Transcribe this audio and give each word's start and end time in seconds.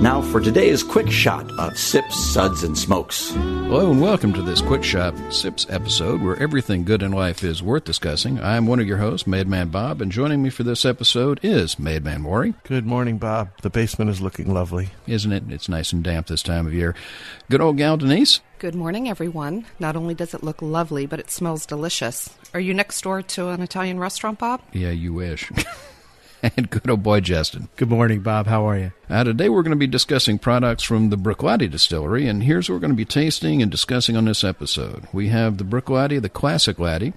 Now 0.00 0.22
for 0.22 0.40
today's 0.40 0.82
quick 0.82 1.10
shot 1.10 1.50
of 1.58 1.76
Sips, 1.76 2.18
Suds, 2.32 2.62
and 2.62 2.76
Smokes. 2.76 3.32
Hello 3.32 3.90
and 3.90 4.00
welcome 4.00 4.32
to 4.32 4.40
this 4.40 4.62
Quick 4.62 4.82
Shot 4.82 5.14
Sips 5.30 5.66
episode 5.68 6.22
where 6.22 6.38
everything 6.38 6.84
good 6.84 7.02
in 7.02 7.12
life 7.12 7.44
is 7.44 7.62
worth 7.62 7.84
discussing. 7.84 8.40
I'm 8.40 8.66
one 8.66 8.80
of 8.80 8.86
your 8.86 8.96
hosts, 8.96 9.26
Madman 9.26 9.68
Bob, 9.68 10.00
and 10.00 10.10
joining 10.10 10.42
me 10.42 10.48
for 10.48 10.62
this 10.62 10.86
episode 10.86 11.38
is 11.42 11.78
Madman 11.78 12.22
Maury. 12.22 12.54
Good 12.64 12.86
morning, 12.86 13.18
Bob. 13.18 13.50
The 13.60 13.68
basement 13.68 14.10
is 14.10 14.22
looking 14.22 14.50
lovely. 14.50 14.88
Isn't 15.06 15.32
it? 15.32 15.42
It's 15.50 15.68
nice 15.68 15.92
and 15.92 16.02
damp 16.02 16.28
this 16.28 16.42
time 16.42 16.66
of 16.66 16.72
year. 16.72 16.94
Good 17.50 17.60
old 17.60 17.76
gal 17.76 17.98
Denise. 17.98 18.40
Good 18.58 18.74
morning, 18.74 19.06
everyone. 19.06 19.66
Not 19.78 19.96
only 19.96 20.14
does 20.14 20.32
it 20.32 20.42
look 20.42 20.62
lovely, 20.62 21.04
but 21.04 21.20
it 21.20 21.30
smells 21.30 21.66
delicious. 21.66 22.34
Are 22.54 22.60
you 22.60 22.72
next 22.72 23.02
door 23.02 23.20
to 23.20 23.50
an 23.50 23.60
Italian 23.60 23.98
restaurant, 23.98 24.38
Bob? 24.38 24.62
Yeah, 24.72 24.92
you 24.92 25.12
wish. 25.12 25.52
and 26.56 26.70
good 26.70 26.88
old 26.88 27.02
boy 27.02 27.20
Justin. 27.20 27.68
Good 27.76 27.90
morning, 27.90 28.20
Bob. 28.20 28.46
How 28.46 28.68
are 28.68 28.78
you? 28.78 28.92
Uh, 29.08 29.24
today 29.24 29.48
we're 29.48 29.62
going 29.62 29.70
to 29.70 29.76
be 29.76 29.86
discussing 29.86 30.38
products 30.38 30.82
from 30.82 31.10
the 31.10 31.16
Bruichladdich 31.16 31.70
Distillery, 31.70 32.26
and 32.26 32.42
here's 32.42 32.68
what 32.68 32.76
we're 32.76 32.80
going 32.80 32.92
to 32.92 32.96
be 32.96 33.04
tasting 33.04 33.60
and 33.62 33.70
discussing 33.70 34.16
on 34.16 34.24
this 34.24 34.44
episode. 34.44 35.06
We 35.12 35.28
have 35.28 35.58
the 35.58 35.64
Bruichladdich, 35.64 36.22
the 36.22 36.28
classic 36.28 36.78
laddie. 36.78 37.12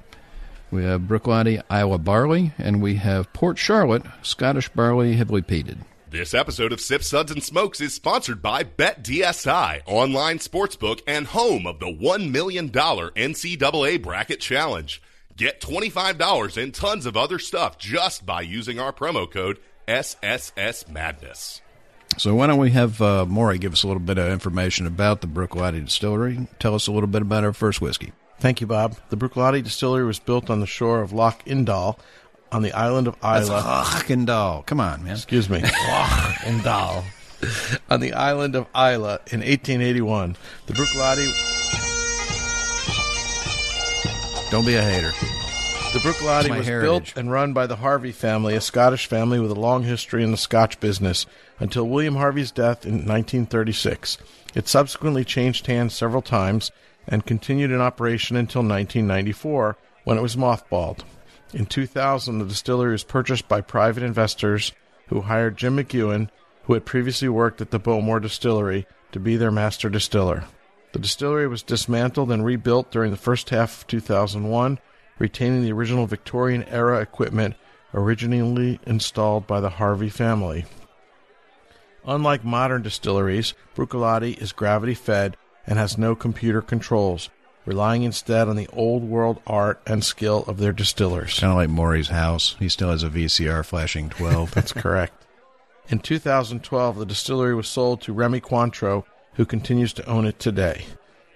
We 0.71 0.83
have 0.83 1.01
Bruichladdich 1.01 1.63
Iowa 1.69 1.99
Barley, 1.99 2.51
and 2.57 2.81
we 2.81 2.95
have 2.95 3.31
Port 3.33 3.57
Charlotte 3.57 4.03
Scottish 4.23 4.69
Barley 4.69 5.13
heavily 5.15 5.41
peated. 5.41 5.77
This 6.09 6.33
episode 6.33 6.71
of 6.71 6.81
Sips, 6.81 7.07
Suds, 7.07 7.31
and 7.31 7.43
Smokes 7.43 7.81
is 7.81 7.93
sponsored 7.93 8.41
by 8.41 8.63
BetDSI, 8.63 9.81
online 9.87 10.37
sportsbook 10.37 11.01
and 11.07 11.25
home 11.27 11.65
of 11.65 11.79
the 11.79 11.87
$1 11.87 12.29
million 12.29 12.69
NCAA 12.69 14.01
Bracket 14.01 14.39
Challenge. 14.39 15.01
Get 15.35 15.59
$25 15.61 16.61
and 16.61 16.73
tons 16.73 17.07
of 17.07 17.17
other 17.17 17.39
stuff 17.39 17.79
just 17.79 18.23
by 18.23 18.41
using 18.41 18.79
our 18.79 18.93
promo 18.93 19.29
code 19.29 19.59
SSS 19.87 20.87
Madness. 20.87 21.61
So 22.17 22.35
why 22.35 22.45
don't 22.45 22.59
we 22.59 22.69
have 22.71 23.01
uh, 23.01 23.25
Maury 23.25 23.57
give 23.57 23.73
us 23.73 23.81
a 23.81 23.87
little 23.87 23.99
bit 23.99 24.19
of 24.19 24.31
information 24.31 24.85
about 24.85 25.21
the 25.21 25.27
Bruichladdich 25.27 25.85
Distillery? 25.85 26.47
Tell 26.59 26.75
us 26.75 26.85
a 26.85 26.91
little 26.91 27.07
bit 27.07 27.23
about 27.23 27.43
our 27.43 27.53
first 27.53 27.81
whiskey. 27.81 28.11
Thank 28.39 28.61
you, 28.61 28.67
Bob. 28.67 28.97
The 29.09 29.17
Bruichladdich 29.17 29.63
Distillery 29.63 30.05
was 30.05 30.19
built 30.19 30.51
on 30.51 30.59
the 30.59 30.67
shore 30.67 31.01
of 31.01 31.11
Loch 31.11 31.43
Indal 31.45 31.97
on 32.51 32.61
the 32.61 32.71
island 32.73 33.07
of 33.07 33.15
Islay. 33.23 33.59
Hockendahl. 33.59 34.63
Come 34.67 34.79
on, 34.79 35.03
man. 35.03 35.15
Excuse 35.15 35.49
me. 35.49 35.61
Loch 35.63 36.35
Indal. 36.43 37.03
on 37.89 37.99
the 38.01 38.13
island 38.13 38.55
of 38.55 38.67
Islay 38.75 39.17
in 39.31 39.39
1881. 39.39 40.37
The 40.67 40.73
Bruichladdich 40.73 41.62
Don't 44.53 44.67
be 44.67 44.75
a 44.75 44.83
hater. 44.83 45.09
The 45.93 45.99
Bruichladdich 46.03 46.49
my 46.49 46.59
was 46.59 46.67
heritage. 46.67 47.15
built 47.15 47.17
and 47.17 47.31
run 47.31 47.53
by 47.53 47.65
the 47.65 47.77
Harvey 47.77 48.11
family, 48.11 48.53
a 48.53 48.61
Scottish 48.61 49.07
family 49.07 49.39
with 49.39 49.49
a 49.49 49.59
long 49.59 49.81
history 49.81 50.23
in 50.23 50.29
the 50.29 50.37
Scotch 50.37 50.79
business, 50.79 51.25
until 51.59 51.89
William 51.89 52.17
Harvey's 52.17 52.51
death 52.51 52.85
in 52.85 52.97
1936. 52.97 54.19
It 54.53 54.67
subsequently 54.67 55.25
changed 55.25 55.65
hands 55.65 55.95
several 55.95 56.21
times 56.21 56.69
and 57.07 57.25
continued 57.25 57.71
in 57.71 57.81
operation 57.81 58.35
until 58.35 58.61
1994, 58.61 59.75
when 60.03 60.19
it 60.19 60.21
was 60.21 60.35
mothballed. 60.35 60.99
In 61.51 61.65
2000, 61.65 62.37
the 62.37 62.45
distillery 62.45 62.91
was 62.91 63.03
purchased 63.03 63.47
by 63.47 63.61
private 63.61 64.03
investors 64.03 64.71
who 65.07 65.21
hired 65.21 65.57
Jim 65.57 65.77
McEwan, 65.77 66.29
who 66.65 66.73
had 66.73 66.85
previously 66.85 67.27
worked 67.27 67.59
at 67.59 67.71
the 67.71 67.79
Bowmore 67.79 68.19
Distillery, 68.19 68.85
to 69.13 69.19
be 69.19 69.35
their 69.35 69.49
master 69.49 69.89
distiller. 69.89 70.43
The 70.93 70.99
distillery 70.99 71.47
was 71.47 71.63
dismantled 71.63 72.31
and 72.31 72.45
rebuilt 72.45 72.91
during 72.91 73.11
the 73.11 73.17
first 73.17 73.49
half 73.49 73.81
of 73.81 73.87
2001, 73.87 74.79
retaining 75.17 75.63
the 75.63 75.71
original 75.71 76.05
Victorian 76.05 76.63
era 76.65 77.01
equipment 77.01 77.55
originally 77.95 78.79
installed 78.85 79.47
by 79.47 79.59
the 79.59 79.71
Harvey 79.71 80.09
family. 80.09 80.65
Unlike 82.05 82.43
modern 82.43 82.83
distilleries, 82.83 83.55
Bruichladdich 83.75 84.37
is 84.39 84.51
gravity 84.51 84.93
fed 84.93 85.35
and 85.65 85.79
has 85.79 85.97
no 85.97 86.15
computer 86.15 86.61
controls, 86.61 87.29
relying 87.65 88.03
instead 88.03 88.47
on 88.47 88.55
the 88.55 88.67
old 88.67 89.03
world 89.03 89.41
art 89.47 89.81
and 89.87 90.03
skill 90.03 90.43
of 90.47 90.57
their 90.57 90.73
distillers. 90.73 91.39
Kind 91.39 91.51
of 91.51 91.57
like 91.57 91.69
Maury's 91.69 92.09
house. 92.09 92.55
He 92.59 92.69
still 92.69 92.91
has 92.91 93.03
a 93.03 93.09
VCR 93.09 93.65
flashing 93.65 94.09
12. 94.09 94.51
That's 94.53 94.73
correct. 94.73 95.25
In 95.89 95.99
2012, 95.99 96.97
the 96.97 97.05
distillery 97.05 97.55
was 97.55 97.67
sold 97.67 98.01
to 98.01 98.13
Remy 98.13 98.41
Cointreau, 98.41 99.05
who 99.35 99.45
continues 99.45 99.93
to 99.93 100.05
own 100.05 100.25
it 100.25 100.39
today. 100.39 100.85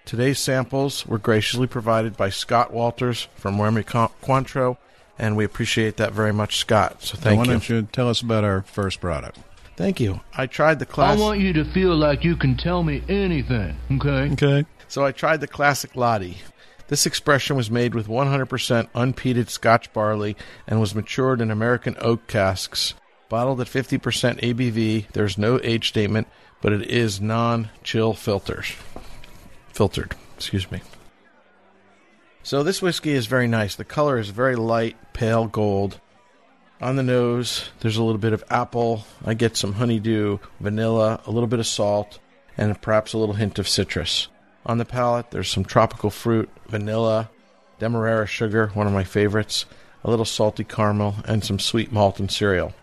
Today's 0.06 0.40
samples 0.40 1.06
were 1.06 1.18
graciously 1.18 1.68
provided 1.68 2.16
by 2.16 2.30
Scott 2.30 2.72
Walters 2.72 3.28
from 3.35 3.62
Remy 3.62 3.84
Con- 3.84 4.09
Cointreau, 4.24 4.78
and 5.19 5.35
we 5.35 5.44
appreciate 5.44 5.97
that 5.97 6.13
very 6.13 6.31
much, 6.31 6.58
Scott. 6.58 6.97
So 7.02 7.16
So 7.16 7.18
thank 7.22 7.40
why 7.40 7.46
you. 7.46 7.52
don't 7.52 7.69
you 7.69 7.81
tell 7.91 8.08
us 8.09 8.22
about 8.22 8.44
our 8.44 8.62
first 8.62 9.02
product? 9.02 9.38
Thank 9.75 10.00
you. 10.00 10.22
I 10.35 10.47
tried 10.47 10.80
the 10.80 10.85
classic. 10.85 11.19
I 11.19 11.22
want 11.22 11.40
you 11.40 11.53
to 11.53 11.66
feel 11.66 11.96
like 11.96 12.24
you 12.24 12.35
can 12.35 12.56
tell 12.56 12.84
me 12.84 13.03
anything, 13.09 13.75
okay? 13.91 14.31
Okay. 14.34 14.66
So 14.88 15.03
I 15.06 15.12
tried 15.12 15.41
the 15.41 15.47
classic 15.47 15.96
Laddie. 15.96 16.38
This 16.88 17.06
expression 17.06 17.58
was 17.58 17.69
made 17.69 17.94
with 17.94 18.08
100% 18.08 18.88
unpeated 18.96 19.50
Scotch 19.50 19.91
barley 19.91 20.38
and 20.66 20.79
was 20.79 20.96
matured 20.96 21.41
in 21.41 21.52
American 21.52 21.97
oak 22.00 22.28
casks. 22.28 22.94
Bottled 23.29 23.59
at 23.59 23.68
50% 23.68 24.00
ABV, 24.40 25.12
there's 25.12 25.38
no 25.38 25.59
age 25.62 25.90
statement, 25.90 26.28
but 26.67 26.73
it 26.73 26.89
is 26.89 27.22
non-chill 27.22 28.13
filters. 28.13 28.75
Filtered, 29.72 30.13
excuse 30.35 30.69
me. 30.69 30.81
So 32.44 32.61
this 32.61 32.81
whiskey 32.81 33.11
is 33.11 33.25
very 33.25 33.47
nice. 33.47 33.75
The 33.75 33.85
color 33.85 34.17
is 34.17 34.31
very 34.31 34.57
light, 34.57 34.97
pale 35.13 35.47
gold. 35.47 36.01
On 36.81 36.97
the 36.97 37.03
nose, 37.03 37.69
there's 37.79 37.95
a 37.95 38.03
little 38.03 38.19
bit 38.19 38.33
of 38.33 38.44
apple. 38.50 39.05
I 39.25 39.33
get 39.33 39.55
some 39.55 39.72
honeydew, 39.72 40.39
vanilla, 40.59 41.22
a 41.25 41.31
little 41.31 41.47
bit 41.47 41.59
of 41.59 41.67
salt, 41.67 42.19
and 42.57 42.81
perhaps 42.81 43.13
a 43.13 43.17
little 43.17 43.35
hint 43.35 43.59
of 43.59 43.69
citrus. 43.69 44.28
On 44.66 44.78
the 44.78 44.84
palate, 44.84 45.31
there's 45.31 45.49
some 45.49 45.63
tropical 45.63 46.09
fruit, 46.09 46.49
vanilla, 46.67 47.29
demerara 47.79 48.28
sugar, 48.28 48.72
one 48.73 48.88
of 48.88 48.94
my 48.94 49.05
favorites, 49.05 49.66
a 50.03 50.09
little 50.09 50.25
salty 50.25 50.66
caramel, 50.66 51.16
and 51.23 51.45
some 51.45 51.59
sweet 51.59 51.94
malt 51.94 52.19
and 52.19 52.29
cereal. 52.29 52.73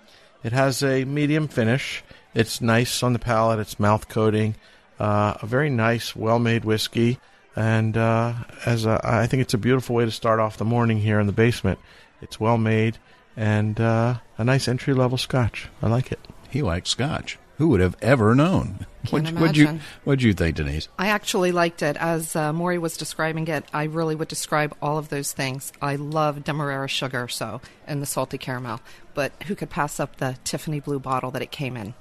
It 0.43 0.53
has 0.53 0.83
a 0.83 1.05
medium 1.05 1.49
finish. 1.49 2.03
It's 2.35 2.61
nice 2.61 3.03
on 3.03 3.13
the 3.13 3.19
palate. 3.19 3.61
It's 3.61 3.79
mouth 3.79 4.09
coating. 4.09 4.57
Uh, 4.99 5.35
a 5.41 5.47
very 5.47 5.71
nice, 5.71 6.15
well-made 6.15 6.65
whiskey, 6.65 7.19
and 7.57 7.97
uh, 7.97 8.35
as 8.65 8.87
a, 8.87 9.01
I 9.03 9.27
think 9.27 9.43
it's 9.43 9.55
a 9.55 9.59
beautiful 9.59 9.97
way 9.97 10.05
to 10.05 10.11
start 10.11 10.39
off 10.39 10.57
the 10.57 10.65
morning 10.65 10.99
here 10.99 11.19
in 11.19 11.27
the 11.27 11.33
basement. 11.33 11.79
It's 12.23 12.39
well 12.39 12.59
made 12.59 12.99
and 13.37 13.81
uh, 13.81 14.19
a 14.39 14.45
nice 14.45 14.69
entry-level 14.69 15.19
Scotch. 15.19 15.69
I 15.83 15.89
like 15.89 16.13
it. 16.13 16.21
He 16.49 16.63
likes 16.63 16.91
scotch. 16.91 17.39
Who 17.59 17.69
would 17.69 17.81
have 17.81 17.97
ever 18.03 18.35
known? 18.35 18.87
Can't 19.05 19.25
What'd, 19.25 19.41
what'd 19.41 19.57
you 19.57 19.65
imagine. 19.65 19.83
What'd 20.05 20.23
you 20.23 20.35
think, 20.35 20.57
Denise? 20.57 20.89
I 20.99 21.09
actually 21.09 21.53
liked 21.53 21.83
it. 21.83 21.97
As 21.97 22.35
uh, 22.35 22.53
Maury 22.53 22.79
was 22.79 22.97
describing 22.97 23.47
it, 23.49 23.65
I 23.73 23.85
really 23.85 24.15
would 24.15 24.29
describe 24.29 24.77
all 24.81 24.99
of 24.99 25.09
those 25.09 25.33
things. 25.33 25.73
I 25.81 25.97
love 25.97 26.45
Demerara 26.45 26.89
sugar, 26.89 27.29
so, 27.29 27.61
and 27.87 28.03
the 28.03 28.07
salty 28.07 28.39
caramel. 28.39 28.81
But 29.15 29.33
who 29.47 29.55
could 29.55 29.71
pass 29.71 30.01
up 30.01 30.17
the 30.17 30.37
Tiffany 30.45 30.81
blue 30.81 30.99
bottle 30.99 31.31
that 31.33 31.43
it 31.43 31.53
came 31.53 31.77
in? 31.77 31.95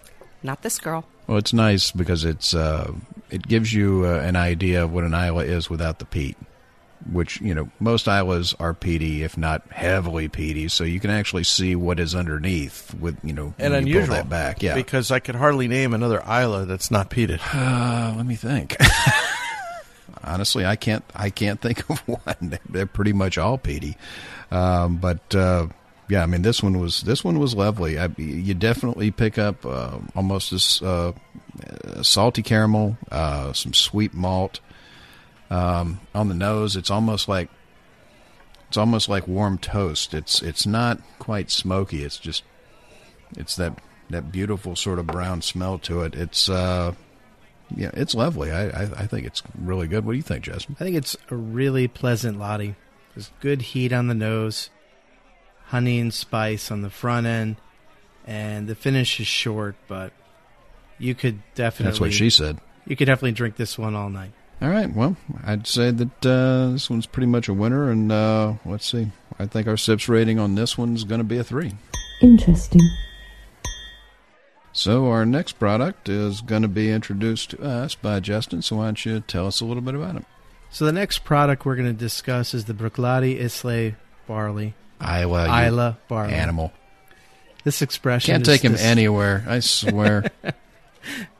Not 0.43 0.61
this 0.61 0.77
girl. 0.79 1.05
Well, 1.27 1.37
it's 1.37 1.53
nice 1.53 1.91
because 1.91 2.25
it's 2.25 2.53
uh, 2.53 2.91
it 3.29 3.47
gives 3.47 3.73
you 3.73 4.05
uh, 4.05 4.19
an 4.19 4.35
idea 4.35 4.83
of 4.83 4.91
what 4.93 5.03
an 5.05 5.13
Islay 5.13 5.47
is 5.47 5.69
without 5.69 5.99
the 5.99 6.05
peat. 6.05 6.35
Which 7.11 7.41
you 7.41 7.53
know, 7.53 7.69
most 7.81 8.07
Islays 8.07 8.53
are 8.61 8.73
peaty, 8.73 9.23
if 9.23 9.37
not 9.37 9.61
heavily 9.71 10.29
peaty, 10.29 10.69
so 10.69 10.85
you 10.85 11.01
can 11.01 11.09
actually 11.09 11.43
see 11.43 11.75
what 11.75 11.99
is 11.99 12.15
underneath 12.15 12.93
with 12.95 13.17
you 13.23 13.33
know 13.33 13.53
And 13.59 13.73
when 13.73 13.87
you 13.87 13.93
pull 13.95 14.01
unusual. 14.03 14.15
that 14.15 14.29
back. 14.29 14.63
Yeah, 14.63 14.75
Because 14.75 15.11
I 15.11 15.19
could 15.19 15.35
hardly 15.35 15.67
name 15.67 15.93
another 15.93 16.21
Islay 16.21 16.63
that's 16.65 16.91
not 16.91 17.09
peated. 17.09 17.39
Uh, 17.53 18.13
let 18.17 18.25
me 18.25 18.35
think. 18.35 18.77
Honestly, 20.23 20.65
I 20.65 20.75
can't. 20.77 21.03
I 21.13 21.29
can't 21.29 21.59
think 21.59 21.89
of 21.89 21.99
one. 22.07 22.57
They're 22.69 22.85
pretty 22.85 23.11
much 23.13 23.37
all 23.37 23.57
peaty. 23.57 23.97
Um, 24.51 24.95
but 24.97 25.35
uh, 25.35 25.67
yeah, 26.09 26.23
I 26.23 26.25
mean, 26.25 26.41
this 26.41 26.61
one 26.61 26.79
was 26.79 27.01
this 27.01 27.23
one 27.23 27.39
was 27.39 27.55
lovely. 27.55 27.97
I, 27.97 28.09
you 28.17 28.53
definitely 28.53 29.11
pick 29.11 29.37
up 29.37 29.65
uh, 29.65 29.99
almost 30.15 30.51
this 30.51 30.81
uh, 30.81 31.13
salty 32.01 32.41
caramel, 32.41 32.97
uh, 33.11 33.53
some 33.53 33.73
sweet 33.73 34.13
malt 34.13 34.59
um, 35.49 35.99
on 36.13 36.27
the 36.27 36.35
nose. 36.35 36.75
It's 36.75 36.91
almost 36.91 37.27
like 37.27 37.49
it's 38.67 38.77
almost 38.77 39.07
like 39.07 39.27
warm 39.27 39.57
toast. 39.57 40.13
It's 40.13 40.41
it's 40.41 40.65
not 40.65 40.99
quite 41.19 41.51
smoky. 41.51 42.03
It's 42.03 42.17
just 42.17 42.43
it's 43.37 43.55
that 43.55 43.79
that 44.09 44.31
beautiful 44.31 44.75
sort 44.75 44.99
of 44.99 45.07
brown 45.07 45.41
smell 45.41 45.79
to 45.79 46.01
it. 46.01 46.15
It's 46.15 46.49
uh, 46.49 46.93
yeah, 47.75 47.91
it's 47.93 48.13
lovely. 48.13 48.51
I, 48.51 48.67
I 48.67 48.81
I 48.83 49.07
think 49.07 49.25
it's 49.25 49.41
really 49.57 49.87
good. 49.87 50.05
What 50.05 50.13
do 50.13 50.17
you 50.17 50.23
think, 50.23 50.43
Justin? 50.43 50.75
I 50.79 50.83
think 50.83 50.97
it's 50.97 51.15
a 51.29 51.35
really 51.35 51.87
pleasant 51.87 52.39
Laddie. 52.39 52.75
There's 53.15 53.31
good 53.41 53.61
heat 53.61 53.93
on 53.93 54.07
the 54.07 54.15
nose, 54.15 54.69
honey 55.73 55.99
and 55.99 56.13
spice 56.13 56.69
on 56.69 56.83
the 56.83 56.89
front 56.91 57.25
end, 57.25 57.55
and 58.27 58.67
the 58.67 58.75
finish 58.75 59.19
is 59.19 59.25
short, 59.25 59.75
but 59.87 60.13
you 60.99 61.15
could 61.15 61.41
definitely 61.55 61.85
That's 61.89 61.99
what 61.99 62.13
she 62.13 62.29
said. 62.29 62.59
you 62.85 62.95
could 62.95 63.05
definitely 63.05 63.31
drink 63.31 63.55
this 63.55 63.75
one 63.75 63.95
all 63.95 64.11
night. 64.11 64.33
All 64.61 64.69
right. 64.69 64.93
Well, 64.95 65.17
I'd 65.43 65.65
say 65.65 65.89
that 65.89 66.25
uh, 66.25 66.73
this 66.73 66.91
one's 66.91 67.07
pretty 67.07 67.25
much 67.25 67.49
a 67.49 67.55
winner, 67.55 67.89
and 67.89 68.11
uh, 68.11 68.53
let's 68.65 68.85
see. 68.85 69.07
I 69.39 69.47
think 69.47 69.67
our 69.67 69.75
sips 69.75 70.07
rating 70.07 70.37
on 70.37 70.53
this 70.53 70.77
one's 70.77 71.05
going 71.05 71.17
to 71.21 71.25
be 71.25 71.39
a 71.39 71.43
three. 71.43 71.73
Interesting. 72.21 72.87
So 74.73 75.07
our 75.07 75.25
next 75.25 75.53
product 75.53 76.07
is 76.07 76.41
going 76.41 76.61
to 76.61 76.67
be 76.67 76.91
introduced 76.91 77.49
to 77.49 77.63
us 77.63 77.95
by 77.95 78.19
Justin. 78.19 78.61
So 78.61 78.75
why 78.75 78.85
don't 78.85 79.03
you 79.05 79.21
tell 79.21 79.47
us 79.47 79.59
a 79.59 79.65
little 79.65 79.81
bit 79.81 79.95
about 79.95 80.17
it? 80.17 80.25
So 80.69 80.85
the 80.85 80.91
next 80.91 81.25
product 81.25 81.65
we're 81.65 81.75
going 81.75 81.87
to 81.91 81.99
discuss 81.99 82.53
is 82.53 82.65
the 82.65 82.73
Bruichladdich 82.73 83.39
Islay 83.39 83.95
barley. 84.27 84.75
Isla, 85.03 85.47
you 85.47 85.67
Isla 85.67 85.97
barley. 86.07 86.33
animal. 86.33 86.71
This 87.63 87.81
expression 87.81 88.33
Can't 88.33 88.47
is 88.47 88.53
take 88.53 88.61
him 88.63 88.73
dis- 88.73 88.81
anywhere. 88.83 89.43
I 89.47 89.59
swear. 89.59 90.25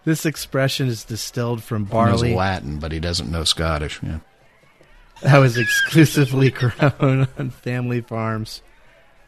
This 0.05 0.25
expression 0.25 0.87
is 0.89 1.05
distilled 1.05 1.63
from 1.63 1.85
He 1.85 1.93
knows 1.93 2.21
Latin, 2.21 2.79
but 2.79 2.91
he 2.91 2.99
doesn't 2.99 3.31
know 3.31 3.45
Scottish. 3.45 4.01
Yeah. 4.03 4.19
that 5.21 5.37
was 5.37 5.55
exclusively 5.57 6.49
grown 6.51 7.29
on 7.39 7.49
family 7.51 8.01
farms 8.01 8.61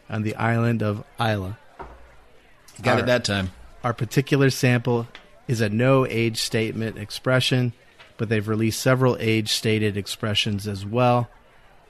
on 0.09 0.23
the 0.23 0.35
island 0.35 0.83
of 0.83 1.05
Isla. 1.17 1.57
Got 2.81 2.95
Our- 2.95 2.99
it 2.99 3.05
that 3.05 3.23
time. 3.23 3.51
Our 3.85 3.93
particular 3.93 4.49
sample 4.49 5.07
is 5.47 5.61
a 5.61 5.69
no 5.69 6.05
age 6.05 6.41
statement 6.41 6.97
expression, 6.97 7.71
but 8.17 8.27
they've 8.27 8.45
released 8.45 8.81
several 8.81 9.15
age 9.21 9.53
stated 9.53 9.95
expressions 9.95 10.67
as 10.67 10.85
well. 10.85 11.29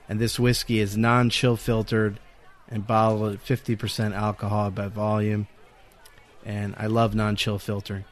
And 0.08 0.20
this 0.20 0.38
whiskey 0.38 0.78
is 0.78 0.96
non 0.96 1.30
chill 1.30 1.56
filtered 1.56 2.20
and 2.68 2.86
bottled 2.86 3.34
at 3.34 3.44
50% 3.44 4.14
alcohol 4.14 4.70
by 4.70 4.88
volume. 4.88 5.46
And 6.44 6.74
I 6.78 6.86
love 6.86 7.14
non 7.14 7.36
chill 7.36 7.58
filtering. 7.58 8.04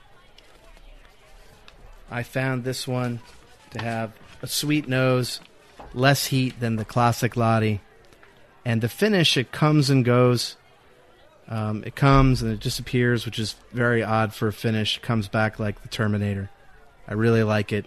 I 2.11 2.23
found 2.23 2.65
this 2.65 2.87
one 2.87 3.21
to 3.71 3.83
have 3.83 4.13
a 4.43 4.47
sweet 4.47 4.89
nose, 4.89 5.41
less 5.93 6.27
heat 6.27 6.59
than 6.61 6.77
the 6.77 6.85
classic 6.85 7.37
Laddie. 7.37 7.81
And 8.65 8.81
the 8.81 8.89
finish, 8.89 9.37
it 9.37 9.53
comes 9.53 9.91
and 9.91 10.05
goes. 10.05 10.57
Um, 11.49 11.85
it 11.85 11.95
comes 11.95 12.41
and 12.41 12.51
it 12.51 12.61
disappears, 12.61 13.27
which 13.27 13.39
is 13.39 13.55
very 13.73 14.03
odd 14.03 14.33
for 14.33 14.49
a 14.49 14.53
finish. 14.53 14.97
It 14.97 15.03
comes 15.03 15.29
back 15.29 15.59
like 15.59 15.83
the 15.83 15.89
Terminator. 15.89 16.51
I 17.07 17.15
really 17.15 17.43
like 17.43 17.73
it. 17.73 17.87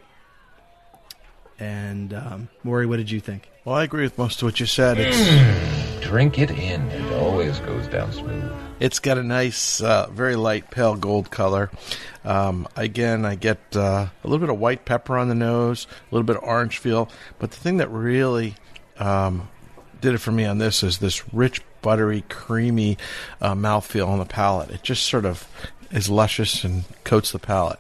And 1.60 2.14
um, 2.14 2.50
Maury, 2.64 2.86
what 2.86 2.98
did 2.98 3.10
you 3.10 3.20
think? 3.20 3.50
Well, 3.66 3.76
I 3.76 3.84
agree 3.84 4.04
with 4.04 4.18
most 4.18 4.42
of 4.42 4.46
what 4.46 4.60
you 4.60 4.68
said. 4.68 4.98
It's 5.00 5.18
Drink 6.08 6.40
it 6.40 6.52
in. 6.52 6.90
It 6.90 7.14
always 7.22 7.60
goes 7.60 7.86
down 7.88 8.14
smooth. 8.14 8.50
it's 8.80 9.00
got 9.00 9.18
a 9.18 9.24
nice, 9.24 9.82
uh, 9.82 10.08
very 10.10 10.38
light 10.38 10.72
pale 10.72 10.96
gold 10.96 11.30
color. 11.30 11.70
Um, 12.24 12.66
again, 12.78 13.26
I 13.26 13.36
get 13.36 13.60
uh, 13.76 14.08
a 14.24 14.28
little 14.28 14.40
bit 14.40 14.50
of 14.50 14.58
white 14.58 14.86
pepper 14.86 15.18
on 15.18 15.28
the 15.28 15.36
nose, 15.36 15.86
a 16.10 16.16
little 16.16 16.26
bit 16.26 16.38
of 16.38 16.44
orange 16.44 16.78
feel. 16.78 17.10
But 17.40 17.52
the 17.52 17.58
thing 17.58 17.78
that 17.78 17.90
really 17.90 18.56
um, 18.98 19.50
did 20.00 20.14
it 20.14 20.20
for 20.20 20.32
me 20.32 20.46
on 20.46 20.60
this 20.60 20.82
is 20.82 21.00
this 21.00 21.34
rich, 21.34 21.62
buttery, 21.82 22.24
creamy 22.30 22.98
uh, 23.42 23.54
mouthfeel 23.54 24.08
on 24.08 24.20
the 24.20 24.26
palate. 24.26 24.72
It 24.72 24.84
just 24.84 25.06
sort 25.08 25.26
of 25.26 25.46
is 25.92 26.10
luscious 26.10 26.64
and 26.64 26.86
coats 27.04 27.34
the 27.34 27.40
palate. 27.40 27.80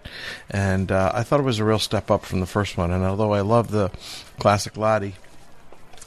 And 0.49 0.91
uh, 0.91 1.13
I 1.15 1.23
thought 1.23 1.39
it 1.39 1.43
was 1.43 1.59
a 1.59 1.65
real 1.65 1.79
step 1.79 2.11
up 2.11 2.25
from 2.25 2.41
the 2.41 2.45
first 2.45 2.75
one. 2.75 2.91
And 2.91 3.05
although 3.05 3.33
I 3.33 3.39
love 3.39 3.71
the 3.71 3.89
classic 4.37 4.75
Laddie, 4.75 5.15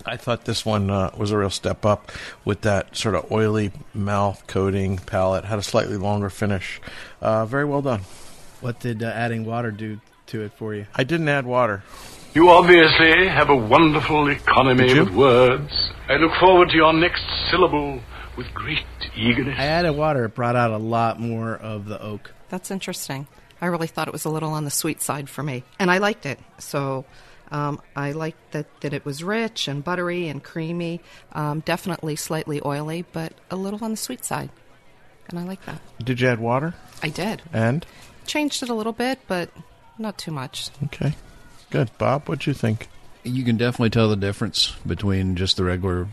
I 0.07 0.17
thought 0.17 0.45
this 0.45 0.65
one 0.65 0.91
uh, 0.91 1.11
was 1.17 1.31
a 1.31 1.39
real 1.39 1.51
step 1.51 1.85
up 1.85 2.11
with 2.45 2.63
that 2.63 2.97
sort 2.97 3.15
of 3.15 3.31
oily 3.31 3.73
mouth 3.95 4.47
coating 4.47 4.99
palate. 4.99 5.45
Had 5.45 5.59
a 5.59 5.63
slightly 5.63 5.97
longer 5.97 6.31
finish. 6.31 6.81
Uh, 7.21 7.47
very 7.47 7.65
well 7.65 7.83
done. 7.83 8.03
What 8.61 8.81
did 8.81 9.03
uh, 9.03 9.07
adding 9.07 9.45
water 9.45 9.71
do 9.71 10.01
to 10.27 10.43
it 10.43 10.53
for 10.57 10.75
you? 10.75 10.87
I 10.95 11.05
didn't 11.05 11.29
add 11.29 11.47
water. 11.47 11.83
You 12.33 12.49
obviously 12.51 13.27
have 13.27 13.51
a 13.51 13.57
wonderful 13.57 14.29
economy 14.29 14.97
of 14.99 15.15
words. 15.17 15.91
I 16.09 16.15
look 16.15 16.33
forward 16.39 16.69
to 16.69 16.77
your 16.77 16.93
next 16.93 17.23
syllable 17.51 18.01
with 18.37 18.47
great 18.55 18.85
eagerness. 19.17 19.57
I 19.59 19.65
added 19.65 19.93
water. 19.93 20.27
It 20.27 20.35
brought 20.35 20.57
out 20.57 20.71
a 20.71 20.79
lot 20.79 21.19
more 21.19 21.57
of 21.57 21.87
the 21.87 22.01
oak. 22.01 22.33
That's 22.49 22.71
interesting. 22.71 23.27
I 23.61 23.67
really 23.67 23.89
thought 23.89 24.09
it 24.09 24.13
was 24.13 24.25
a 24.25 24.31
little 24.31 24.53
on 24.53 24.65
the 24.65 24.71
sweet 24.71 25.03
side 25.03 25.29
for 25.29 25.43
me, 25.43 25.65
and 25.79 25.91
I 25.91 25.99
liked 25.99 26.25
it. 26.25 26.39
So 26.59 27.05
um, 27.51 27.81
I 27.97 28.13
liked 28.13 28.53
that, 28.53 28.67
that 28.81 28.93
it 28.93 29.05
was 29.05 29.23
rich 29.25 29.69
and 29.69 29.83
buttery 29.83 30.29
and 30.29 30.43
creamy. 30.43 31.01
Um, 31.33 31.61
definitely 31.61 32.17
slightly 32.17 32.61
oily, 32.65 33.05
but 33.13 33.33
a 33.51 33.57
little 33.57 33.85
on 33.85 33.91
the 33.91 33.97
sweet 33.97 34.25
side. 34.25 34.51
And 35.29 35.39
I 35.39 35.45
like 35.45 35.65
that. 35.67 35.81
Did 36.03 36.21
you 36.21 36.29
add 36.29 36.41
water? 36.41 36.75
I 37.03 37.09
did. 37.09 37.43
And 37.53 37.87
Changed 38.27 38.63
it 38.63 38.69
a 38.69 38.75
little 38.75 38.93
bit, 38.93 39.19
but 39.27 39.51
not 39.99 40.17
too 40.19 40.31
much. 40.31 40.71
okay, 40.85 41.15
good. 41.71 41.91
Bob, 41.99 42.29
what'd 42.29 42.47
you 42.47 42.55
think? 42.55 42.89
You 43.25 43.43
can 43.45 43.57
definitely 43.57 43.91
tell 43.91 44.09
the 44.09 44.17
difference 44.17 44.73
between 44.87 45.37
just 45.37 45.57
the 45.57 45.65
regular 45.65 46.09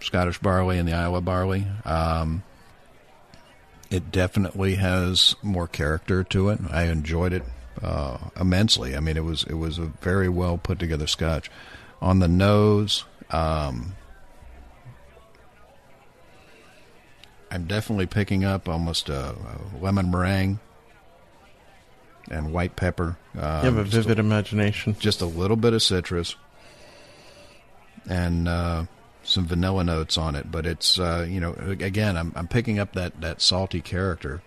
Scottish 0.00 0.38
barley 0.38 0.78
and 0.78 0.88
the 0.88 0.92
Iowa 0.92 1.20
barley. 1.20 1.66
Um, 1.84 2.42
it 3.90 4.10
definitely 4.10 4.74
has 4.76 5.36
more 5.42 5.68
character 5.68 6.24
to 6.24 6.48
it. 6.48 6.60
I 6.70 6.84
enjoyed 6.84 7.32
it 7.32 7.44
uh, 7.80 8.18
immensely. 8.40 8.96
I 8.96 9.00
mean, 9.00 9.16
it 9.16 9.24
was 9.24 9.44
it 9.44 9.54
was 9.54 9.78
a 9.78 9.86
very 10.00 10.28
well 10.28 10.58
put 10.58 10.78
together 10.78 11.06
Scotch. 11.06 11.50
On 12.00 12.18
the 12.18 12.28
nose, 12.28 13.04
um, 13.30 13.94
I'm 17.50 17.66
definitely 17.66 18.06
picking 18.06 18.44
up 18.44 18.68
almost 18.68 19.08
a, 19.08 19.30
a 19.30 19.60
lemon 19.80 20.10
meringue 20.10 20.58
and 22.30 22.52
white 22.52 22.76
pepper. 22.76 23.16
you 23.34 23.40
have 23.40 23.76
a 23.76 23.80
Um, 23.80 23.84
just 23.84 23.94
a- 23.94 24.02
vivid 24.02 24.18
imagination. 24.18 24.96
just 24.98 25.20
a 25.20 25.26
little 25.26 25.56
bit 25.56 25.72
of 25.74 25.82
citrus 25.82 26.36
and 28.08 28.48
uh, 28.48 28.84
some 29.22 29.46
vanilla 29.46 29.84
notes 29.84 30.16
on 30.16 30.34
it. 30.34 30.50
But 30.50 30.66
it's 30.66 30.98
uh, 30.98 31.26
you 31.28 31.40
know 31.40 31.52
again 31.68 32.16
I'm 32.16 32.32
I'm 32.34 32.48
picking 32.48 32.78
up 32.78 32.92
that 32.94 33.20
that 33.20 33.40
salty 33.42 33.80
character. 33.80 34.42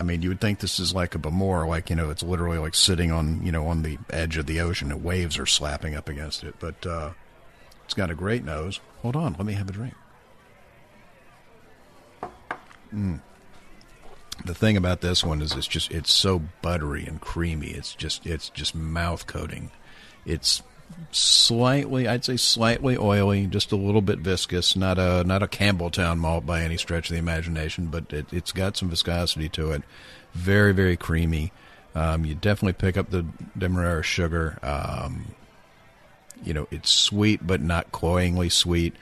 I 0.00 0.02
mean, 0.02 0.22
you 0.22 0.30
would 0.30 0.40
think 0.40 0.60
this 0.60 0.80
is 0.80 0.94
like 0.94 1.14
a 1.14 1.18
Bowmore, 1.18 1.68
like 1.68 1.90
you 1.90 1.96
know, 1.96 2.08
it's 2.08 2.22
literally 2.22 2.56
like 2.56 2.74
sitting 2.74 3.12
on 3.12 3.44
you 3.44 3.52
know 3.52 3.66
on 3.66 3.82
the 3.82 3.98
edge 4.08 4.38
of 4.38 4.46
the 4.46 4.60
ocean, 4.60 4.90
and 4.90 5.04
waves 5.04 5.38
are 5.38 5.44
slapping 5.44 5.94
up 5.94 6.08
against 6.08 6.42
it. 6.42 6.54
But 6.58 6.86
uh, 6.86 7.10
it's 7.84 7.92
got 7.92 8.10
a 8.10 8.14
great 8.14 8.42
nose. 8.42 8.80
Hold 9.02 9.14
on, 9.14 9.34
let 9.34 9.44
me 9.44 9.52
have 9.52 9.68
a 9.68 9.72
drink. 9.72 9.94
Mm. 12.94 13.20
The 14.42 14.54
thing 14.54 14.78
about 14.78 15.02
this 15.02 15.22
one 15.22 15.42
is 15.42 15.52
it's 15.52 15.66
just 15.66 15.90
it's 15.90 16.10
so 16.12 16.40
buttery 16.62 17.04
and 17.04 17.20
creamy. 17.20 17.68
It's 17.68 17.94
just 17.94 18.26
it's 18.26 18.48
just 18.48 18.74
mouth 18.74 19.26
coating. 19.26 19.70
It's 20.24 20.62
slightly 21.12 22.06
I'd 22.06 22.24
say 22.24 22.36
slightly 22.36 22.96
oily, 22.96 23.46
just 23.46 23.72
a 23.72 23.76
little 23.76 24.02
bit 24.02 24.18
viscous. 24.18 24.76
Not 24.76 24.98
a 24.98 25.24
not 25.24 25.42
a 25.42 25.46
Campbeltown 25.46 26.18
malt 26.18 26.46
by 26.46 26.62
any 26.62 26.76
stretch 26.76 27.10
of 27.10 27.14
the 27.14 27.18
imagination, 27.18 27.86
but 27.86 28.12
it, 28.12 28.26
it's 28.32 28.52
got 28.52 28.76
some 28.76 28.90
viscosity 28.90 29.48
to 29.50 29.72
it. 29.72 29.82
Very 30.32 30.72
very 30.72 30.96
creamy. 30.96 31.52
Um, 31.94 32.24
you 32.24 32.34
definitely 32.34 32.74
pick 32.74 32.96
up 32.96 33.10
the 33.10 33.26
demerara 33.58 34.02
sugar. 34.02 34.58
Um, 34.62 35.34
you 36.44 36.54
know, 36.54 36.68
it's 36.70 36.90
sweet 36.90 37.46
but 37.46 37.60
not 37.60 37.92
cloyingly 37.92 38.48
sweet. 38.48 38.94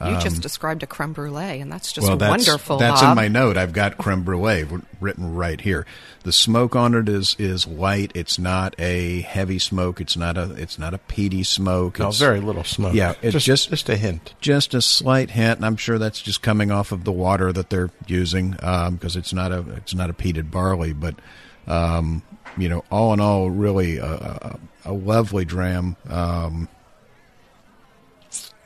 You 0.00 0.16
just 0.20 0.40
described 0.42 0.84
a 0.84 0.86
creme 0.86 1.12
brulee, 1.12 1.60
and 1.60 1.72
that's 1.72 1.90
just 1.92 2.04
Um, 2.06 2.10
well, 2.12 2.16
that's, 2.18 2.46
wonderful. 2.46 2.78
That's 2.78 3.00
Bob. 3.00 3.10
in 3.10 3.16
my 3.16 3.26
note. 3.26 3.56
I've 3.56 3.72
got 3.72 3.98
creme 3.98 4.22
brulee 4.22 4.64
written 5.00 5.34
right 5.34 5.60
here. 5.60 5.86
The 6.22 6.30
smoke 6.30 6.76
on 6.76 6.94
it 6.94 7.08
is 7.08 7.34
is 7.38 7.66
light. 7.66 8.12
It's 8.14 8.38
not 8.38 8.76
a 8.78 9.22
heavy 9.22 9.58
smoke. 9.58 10.00
It's 10.00 10.16
not 10.16 10.36
a 10.38 10.52
it's 10.52 10.78
not 10.78 10.94
a 10.94 10.98
peaty 10.98 11.42
smoke. 11.42 11.98
No, 11.98 12.08
It's 12.08 12.18
very 12.18 12.40
little 12.40 12.62
smoke. 12.64 12.94
Yeah, 12.94 13.14
it's 13.22 13.32
just 13.32 13.46
just- 13.46 13.70
just 13.70 13.88
a 13.88 13.96
hint. 13.96 14.34
just 14.40 14.72
a 14.74 14.80
slight 14.82 15.30
hint, 15.30 15.56
and 15.58 15.66
I'm 15.66 15.76
sure 15.76 15.98
that's 15.98 16.20
just 16.22 16.42
coming 16.42 16.70
off 16.70 16.92
of 16.92 17.02
the 17.04 17.12
water 17.12 17.52
that 17.52 17.70
they're 17.70 17.90
using 18.06 18.52
because 18.52 19.16
it's 19.16 19.32
not 19.32 19.50
a 19.50 19.64
it's 19.76 19.94
not 19.94 20.10
a 20.10 20.12
peated 20.12 20.50
barley. 20.52 20.92
But 20.92 21.16
um, 21.66 22.22
you 22.56 22.68
know, 22.68 22.84
all 22.90 23.12
in 23.14 23.20
all, 23.20 23.50
really 23.50 23.98
a, 23.98 24.04
a, 24.06 24.58
a 24.86 24.92
lovely 24.92 25.44
dram. 25.44 25.96
Um, 26.08 26.68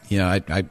yeah, 0.09 0.29
I, 0.29 0.43
I 0.49 0.65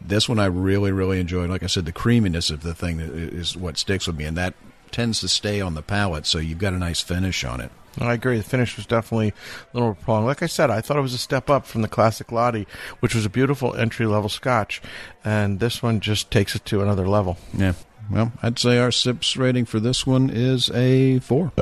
this 0.00 0.28
one 0.28 0.38
I 0.38 0.46
really 0.46 0.92
really 0.92 1.20
enjoyed. 1.20 1.50
Like 1.50 1.62
I 1.62 1.66
said, 1.66 1.84
the 1.84 1.92
creaminess 1.92 2.50
of 2.50 2.62
the 2.62 2.74
thing 2.74 3.00
is 3.00 3.56
what 3.56 3.78
sticks 3.78 4.06
with 4.06 4.16
me, 4.16 4.24
and 4.24 4.36
that 4.36 4.54
tends 4.90 5.20
to 5.20 5.28
stay 5.28 5.60
on 5.60 5.74
the 5.74 5.82
palate. 5.82 6.26
So 6.26 6.38
you've 6.38 6.58
got 6.58 6.72
a 6.72 6.78
nice 6.78 7.00
finish 7.00 7.44
on 7.44 7.60
it. 7.60 7.70
No, 7.98 8.06
I 8.06 8.14
agree. 8.14 8.36
The 8.36 8.44
finish 8.44 8.76
was 8.76 8.86
definitely 8.86 9.28
a 9.28 9.76
little 9.76 9.94
prolonged. 9.94 10.26
Like 10.26 10.42
I 10.42 10.46
said, 10.46 10.70
I 10.70 10.80
thought 10.80 10.96
it 10.96 11.02
was 11.02 11.14
a 11.14 11.18
step 11.18 11.50
up 11.50 11.66
from 11.66 11.82
the 11.82 11.88
classic 11.88 12.30
Laddie, 12.30 12.66
which 13.00 13.14
was 13.14 13.26
a 13.26 13.30
beautiful 13.30 13.74
entry 13.74 14.06
level 14.06 14.28
Scotch, 14.28 14.80
and 15.24 15.58
this 15.58 15.82
one 15.82 16.00
just 16.00 16.30
takes 16.30 16.54
it 16.54 16.64
to 16.66 16.82
another 16.82 17.08
level. 17.08 17.36
Yeah. 17.52 17.74
Well, 18.10 18.32
I'd 18.42 18.58
say 18.58 18.78
our 18.78 18.90
sips 18.90 19.36
rating 19.36 19.66
for 19.66 19.78
this 19.78 20.06
one 20.06 20.30
is 20.30 20.70
a 20.70 21.18
four. 21.20 21.52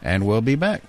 And 0.00 0.26
we'll 0.26 0.40
be 0.40 0.54
back. 0.54 0.82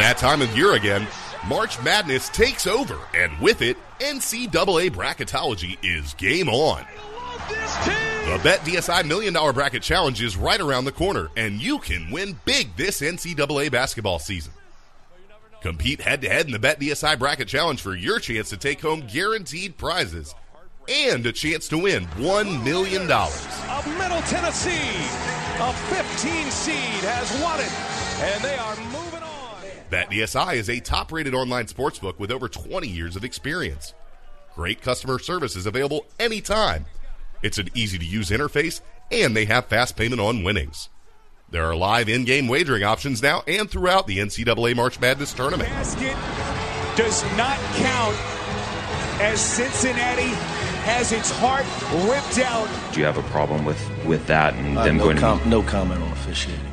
That 0.00 0.18
time 0.18 0.42
of 0.42 0.56
year 0.56 0.74
again. 0.74 1.06
March 1.46 1.82
Madness 1.82 2.28
takes 2.28 2.66
over, 2.66 2.98
and 3.14 3.38
with 3.40 3.62
it, 3.62 3.76
NCAA 3.98 4.90
bracketology 4.90 5.78
is 5.82 6.14
game 6.14 6.48
on. 6.48 6.84
The 7.48 8.40
Bet 8.44 8.60
DSI 8.60 9.06
Million 9.06 9.34
Dollar 9.34 9.52
Bracket 9.52 9.82
Challenge 9.82 10.22
is 10.22 10.36
right 10.36 10.60
around 10.60 10.84
the 10.84 10.92
corner, 10.92 11.30
and 11.36 11.60
you 11.60 11.78
can 11.78 12.10
win 12.10 12.38
big 12.44 12.76
this 12.76 13.00
NCAA 13.00 13.70
basketball 13.72 14.18
season. 14.18 14.52
Compete 15.62 16.00
head 16.00 16.22
to 16.22 16.28
head 16.28 16.46
in 16.46 16.52
the 16.52 16.58
Bet 16.58 16.78
DSI 16.78 17.18
Bracket 17.18 17.48
Challenge 17.48 17.80
for 17.80 17.94
your 17.94 18.18
chance 18.18 18.50
to 18.50 18.56
take 18.56 18.80
home 18.80 19.04
guaranteed 19.10 19.76
prizes 19.76 20.34
and 20.88 21.24
a 21.26 21.32
chance 21.32 21.68
to 21.68 21.78
win 21.78 22.06
$1 22.06 22.64
million. 22.64 23.02
Of 23.10 23.86
Middle 23.98 24.22
Tennessee, 24.22 24.70
a 25.60 25.72
15 25.72 26.50
seed 26.50 26.74
has 27.04 27.42
won 27.42 27.60
it, 27.60 28.34
and 28.34 28.44
they 28.44 28.56
are. 28.56 28.89
BetDSI 29.90 30.54
is 30.54 30.70
a 30.70 30.78
top 30.80 31.10
rated 31.10 31.34
online 31.34 31.66
sportsbook 31.66 32.18
with 32.18 32.30
over 32.30 32.48
20 32.48 32.86
years 32.86 33.16
of 33.16 33.24
experience. 33.24 33.92
Great 34.54 34.80
customer 34.80 35.18
service 35.18 35.56
is 35.56 35.66
available 35.66 36.06
anytime. 36.20 36.86
It's 37.42 37.58
an 37.58 37.68
easy 37.74 37.98
to 37.98 38.04
use 38.04 38.30
interface, 38.30 38.80
and 39.10 39.34
they 39.36 39.46
have 39.46 39.66
fast 39.66 39.96
payment 39.96 40.20
on 40.20 40.44
winnings. 40.44 40.90
There 41.50 41.64
are 41.64 41.74
live 41.74 42.08
in 42.08 42.24
game 42.24 42.46
wagering 42.46 42.84
options 42.84 43.20
now 43.20 43.42
and 43.48 43.68
throughout 43.68 44.06
the 44.06 44.18
NCAA 44.18 44.76
March 44.76 45.00
Madness 45.00 45.32
tournament. 45.32 45.70
Basket 45.70 46.16
does 46.96 47.24
not 47.36 47.58
count 47.74 48.16
as 49.20 49.40
Cincinnati 49.40 50.30
has 50.84 51.10
its 51.10 51.30
heart 51.32 51.64
ripped 52.08 52.38
out. 52.38 52.68
Do 52.92 53.00
you 53.00 53.06
have 53.06 53.18
a 53.18 53.22
problem 53.24 53.64
with, 53.64 53.80
with 54.04 54.24
that 54.28 54.54
and 54.54 54.78
Uh, 54.78 54.84
them 54.84 54.98
no, 54.98 55.04
going 55.04 55.18
com- 55.18 55.40
to 55.40 55.48
no 55.48 55.62
comment 55.62 56.00
on 56.00 56.12
officiating. 56.12 56.64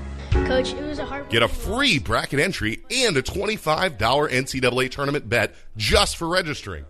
Coach, 0.45 0.73
it 0.73 0.83
was 0.85 0.99
a 0.99 1.05
hard. 1.05 1.29
Get 1.29 1.43
a 1.43 1.47
free 1.47 1.99
bracket 1.99 2.39
entry 2.39 2.83
and 2.91 3.15
a 3.17 3.21
$25 3.21 3.97
NCAA 3.97 4.91
tournament 4.91 5.29
bet 5.29 5.55
just 5.75 6.17
for 6.17 6.27
registering. 6.27 6.85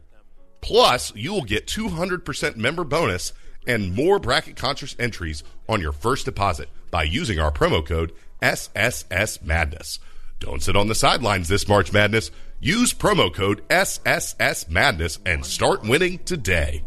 Plus, 0.61 1.13
you 1.15 1.33
will 1.33 1.43
get 1.43 1.67
200% 1.67 2.55
member 2.55 2.83
bonus 2.83 3.33
and 3.67 3.93
more 3.95 4.19
bracket 4.19 4.55
conscious 4.55 4.95
entries 4.99 5.43
on 5.67 5.81
your 5.81 5.91
first 5.91 6.25
deposit 6.25 6.69
by 6.89 7.03
using 7.03 7.39
our 7.39 7.51
promo 7.51 7.85
code 7.85 8.13
SSS 8.41 9.41
Madness. 9.41 9.99
Don't 10.39 10.61
sit 10.61 10.75
on 10.75 10.87
the 10.87 10.95
sidelines 10.95 11.47
this 11.47 11.67
March 11.67 11.91
Madness. 11.91 12.31
Use 12.59 12.93
promo 12.93 13.33
code 13.33 13.63
SSS 13.69 14.69
Madness 14.69 15.19
and 15.25 15.45
start 15.45 15.83
winning 15.83 16.19
today. 16.19 16.83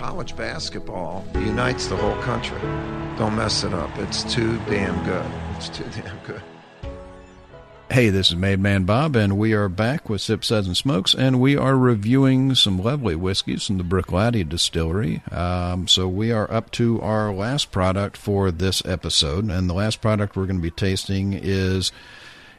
College 0.00 0.34
basketball 0.34 1.22
unites 1.34 1.86
the 1.88 1.94
whole 1.94 2.16
country. 2.22 2.58
Don't 3.18 3.36
mess 3.36 3.64
it 3.64 3.74
up. 3.74 3.90
It's 3.98 4.24
too 4.32 4.58
damn 4.60 5.04
good. 5.04 5.30
It's 5.56 5.68
too 5.68 5.84
damn 5.94 6.18
good. 6.20 6.40
Hey, 7.90 8.08
this 8.08 8.30
is 8.30 8.36
Made 8.36 8.60
Man 8.60 8.84
Bob, 8.84 9.14
and 9.14 9.36
we 9.36 9.52
are 9.52 9.68
back 9.68 10.08
with 10.08 10.22
Sip 10.22 10.42
Suds 10.42 10.66
and 10.66 10.74
Smokes, 10.74 11.12
and 11.12 11.38
we 11.38 11.54
are 11.54 11.76
reviewing 11.76 12.54
some 12.54 12.82
lovely 12.82 13.14
whiskeys 13.14 13.66
from 13.66 13.76
the 13.76 13.84
Bruichladdich 13.84 14.48
Distillery. 14.48 15.20
Um, 15.30 15.86
so 15.86 16.08
we 16.08 16.32
are 16.32 16.50
up 16.50 16.70
to 16.70 16.98
our 17.02 17.30
last 17.30 17.70
product 17.70 18.16
for 18.16 18.50
this 18.50 18.82
episode, 18.86 19.50
and 19.50 19.68
the 19.68 19.74
last 19.74 20.00
product 20.00 20.34
we're 20.34 20.46
going 20.46 20.60
to 20.60 20.62
be 20.62 20.70
tasting 20.70 21.34
is 21.34 21.92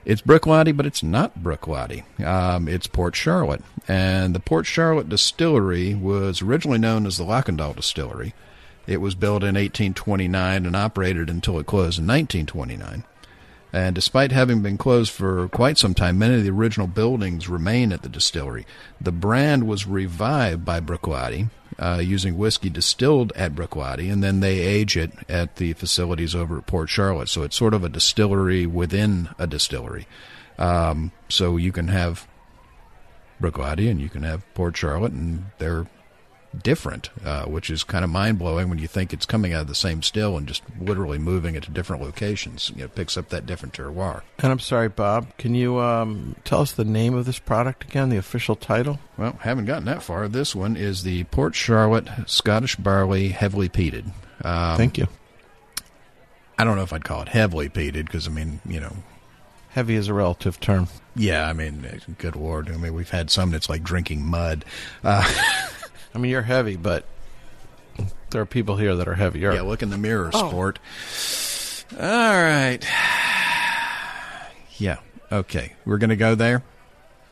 it's 0.05 0.21
Bruichladdich, 0.21 0.75
but 0.75 0.85
it's 0.85 1.03
not 1.03 1.39
Bruichladdich. 1.39 2.03
Um, 2.25 2.67
it's 2.67 2.87
Port 2.87 3.15
Charlotte, 3.15 3.61
and 3.87 4.33
the 4.33 4.39
Port 4.39 4.65
Charlotte 4.65 5.09
Distillery 5.09 5.95
was 5.95 6.41
originally 6.41 6.79
known 6.79 7.05
as 7.05 7.17
the 7.17 7.23
Lochindaal 7.23 7.75
Distillery. 7.75 8.33
It 8.87 8.97
was 8.97 9.15
built 9.15 9.43
in 9.43 9.55
1829 9.55 10.65
and 10.65 10.75
operated 10.75 11.29
until 11.29 11.59
it 11.59 11.67
closed 11.67 11.99
in 11.99 12.07
1929. 12.07 13.03
And 13.73 13.95
despite 13.95 14.31
having 14.31 14.61
been 14.61 14.77
closed 14.77 15.11
for 15.11 15.47
quite 15.47 15.77
some 15.77 15.93
time, 15.93 16.17
many 16.17 16.35
of 16.35 16.43
the 16.43 16.49
original 16.49 16.87
buildings 16.87 17.47
remain 17.47 17.93
at 17.93 18.01
the 18.01 18.09
distillery. 18.09 18.65
The 18.99 19.13
brand 19.13 19.65
was 19.65 19.87
revived 19.87 20.65
by 20.65 20.81
Bruichladdich, 20.81 21.49
uh, 21.79 22.01
using 22.03 22.37
whiskey 22.37 22.69
distilled 22.69 23.31
at 23.35 23.55
Bruichladdich, 23.55 24.11
and 24.11 24.23
then 24.23 24.39
they 24.39 24.59
age 24.59 24.97
it 24.97 25.11
at 25.29 25.55
the 25.55 25.73
facilities 25.73 26.35
over 26.35 26.57
at 26.57 26.67
Port 26.67 26.89
Charlotte. 26.89 27.29
So 27.29 27.43
it's 27.43 27.55
sort 27.55 27.73
of 27.73 27.83
a 27.83 27.89
distillery 27.89 28.65
within 28.65 29.29
a 29.39 29.47
distillery. 29.47 30.07
Um, 30.57 31.11
so 31.29 31.57
you 31.57 31.71
can 31.71 31.87
have 31.87 32.27
Bruichladdich 33.41 33.89
and 33.89 33.99
you 33.99 34.09
can 34.09 34.23
have 34.23 34.51
Port 34.53 34.77
Charlotte, 34.77 35.13
and 35.13 35.45
they're 35.57 35.87
different, 36.57 37.09
uh, 37.23 37.45
which 37.45 37.69
is 37.69 37.83
kind 37.83 38.03
of 38.03 38.09
mind 38.09 38.39
blowing 38.39 38.69
when 38.69 38.77
you 38.77 38.87
think 38.87 39.13
it's 39.13 39.25
coming 39.25 39.53
out 39.53 39.61
of 39.61 39.67
the 39.67 39.75
same 39.75 40.01
still 40.01 40.37
and 40.37 40.47
just 40.47 40.63
literally 40.79 41.17
moving 41.17 41.55
it 41.55 41.63
to 41.63 41.71
different 41.71 42.01
locations. 42.01 42.69
You 42.71 42.79
know, 42.79 42.85
it 42.85 42.95
picks 42.95 43.17
up 43.17 43.29
that 43.29 43.45
different 43.45 43.73
terroir. 43.73 44.21
And 44.39 44.51
I'm 44.51 44.59
sorry, 44.59 44.89
Bob. 44.89 45.37
Can 45.37 45.55
you 45.55 45.79
um, 45.79 46.35
tell 46.43 46.61
us 46.61 46.71
the 46.71 46.85
name 46.85 47.13
of 47.13 47.25
this 47.25 47.39
product 47.39 47.85
again, 47.85 48.09
the 48.09 48.17
official 48.17 48.55
title? 48.55 48.99
Well, 49.17 49.37
haven't 49.41 49.65
gotten 49.65 49.85
that 49.85 50.03
far. 50.03 50.27
This 50.27 50.55
one 50.55 50.75
is 50.75 51.03
the 51.03 51.23
Port 51.25 51.55
Charlotte 51.55 52.07
Scottish 52.25 52.75
Barley 52.75 53.29
Heavily 53.29 53.69
Peated. 53.69 54.11
Um, 54.43 54.77
Thank 54.77 54.97
you. 54.97 55.07
I 56.57 56.63
don't 56.63 56.75
know 56.75 56.83
if 56.83 56.93
I'd 56.93 57.03
call 57.03 57.23
it 57.23 57.29
heavily 57.29 57.69
peated 57.69 58.05
because, 58.05 58.27
I 58.27 58.31
mean, 58.31 58.61
you 58.65 58.79
know. 58.79 58.95
Heavy 59.69 59.95
is 59.95 60.09
a 60.09 60.13
relative 60.13 60.59
term. 60.59 60.89
Yeah, 61.15 61.47
I 61.47 61.53
mean, 61.53 62.01
good 62.17 62.35
lord. 62.35 62.69
I 62.69 62.77
mean, 62.77 62.93
we've 62.93 63.09
had 63.09 63.31
some 63.31 63.51
that's 63.51 63.69
like 63.69 63.83
drinking 63.83 64.25
mud. 64.25 64.65
Uh, 65.03 65.23
I 66.13 66.17
mean, 66.17 66.31
you're 66.31 66.41
heavy, 66.41 66.75
but 66.75 67.05
there 68.31 68.41
are 68.41 68.45
people 68.45 68.77
here 68.77 68.95
that 68.95 69.07
are 69.07 69.15
heavier. 69.15 69.53
Yeah, 69.53 69.61
look 69.61 69.81
in 69.81 69.89
the 69.89 69.97
mirror, 69.97 70.29
Oh. 70.33 70.49
sport. 70.49 70.79
All 71.99 72.07
right. 72.41 72.79
Yeah. 74.77 74.97
Okay. 75.31 75.73
We're 75.85 75.97
going 75.97 76.09
to 76.09 76.15
go 76.15 76.35
there. 76.35 76.63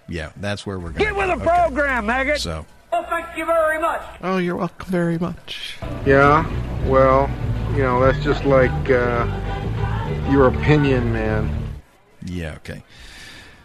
Yeah, 0.07 0.31
that's 0.37 0.65
where 0.65 0.79
we're 0.79 0.91
going. 0.91 1.05
Get 1.13 1.15
with 1.15 1.37
the 1.39 1.43
program, 1.45 2.05
maggot. 2.07 2.39
So, 2.39 2.65
Well, 2.91 3.03
thank 3.03 3.37
you 3.37 3.45
very 3.45 3.79
much. 3.79 4.01
Oh, 4.21 4.37
you're 4.37 4.55
welcome 4.55 4.87
very 4.89 5.17
much. 5.19 5.77
Yeah, 6.05 6.45
well, 6.87 7.29
you 7.75 7.83
know, 7.83 7.99
that's 8.01 8.23
just 8.23 8.43
like 8.45 8.71
uh, 8.89 10.27
your 10.31 10.47
opinion, 10.47 11.13
man. 11.13 11.79
yeah, 12.25 12.55
okay. 12.55 12.83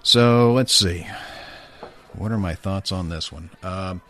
So 0.02 0.52
let's 0.52 0.75
see. 0.75 1.06
What 2.12 2.30
are 2.30 2.37
my 2.38 2.54
thoughts 2.54 2.92
on 2.92 3.09
this 3.09 3.33
one? 3.33 3.49
Um, 3.62 4.02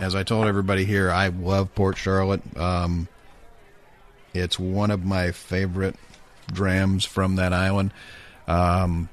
as 0.00 0.14
I 0.14 0.22
told 0.22 0.46
everybody 0.46 0.84
here, 0.84 1.10
I 1.10 1.28
love 1.28 1.74
Port 1.74 1.96
Charlotte. 1.96 2.42
Um, 2.56 3.08
it's 4.34 4.58
one 4.58 4.90
of 4.90 5.04
my 5.04 5.32
favorite 5.32 5.96
drams 6.52 7.04
from 7.04 7.36
that 7.36 7.52
island. 7.52 7.92
Um, 8.46 9.08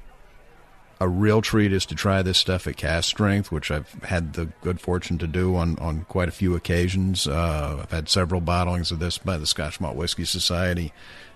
a 1.00 1.08
real 1.08 1.42
treat 1.42 1.72
is 1.72 1.86
to 1.86 1.94
try 1.94 2.22
this 2.22 2.38
stuff 2.38 2.66
at 2.66 2.76
cask 2.76 3.08
strength, 3.08 3.50
which 3.50 3.70
I've 3.70 3.92
had 4.04 4.34
the 4.34 4.46
good 4.62 4.80
fortune 4.80 5.18
to 5.18 5.26
do 5.26 5.56
on, 5.56 5.78
on 5.78 6.04
quite 6.08 6.28
a 6.28 6.32
few 6.32 6.54
occasions. 6.54 7.26
Uh, 7.26 7.80
I've 7.82 7.90
had 7.90 8.08
several 8.08 8.40
bottlings 8.40 8.92
of 8.92 9.00
this 9.00 9.18
by 9.18 9.36
the 9.36 9.46
Scotch 9.46 9.80
Malt 9.80 9.96
Whiskey 9.96 10.24
Society, 10.24 10.92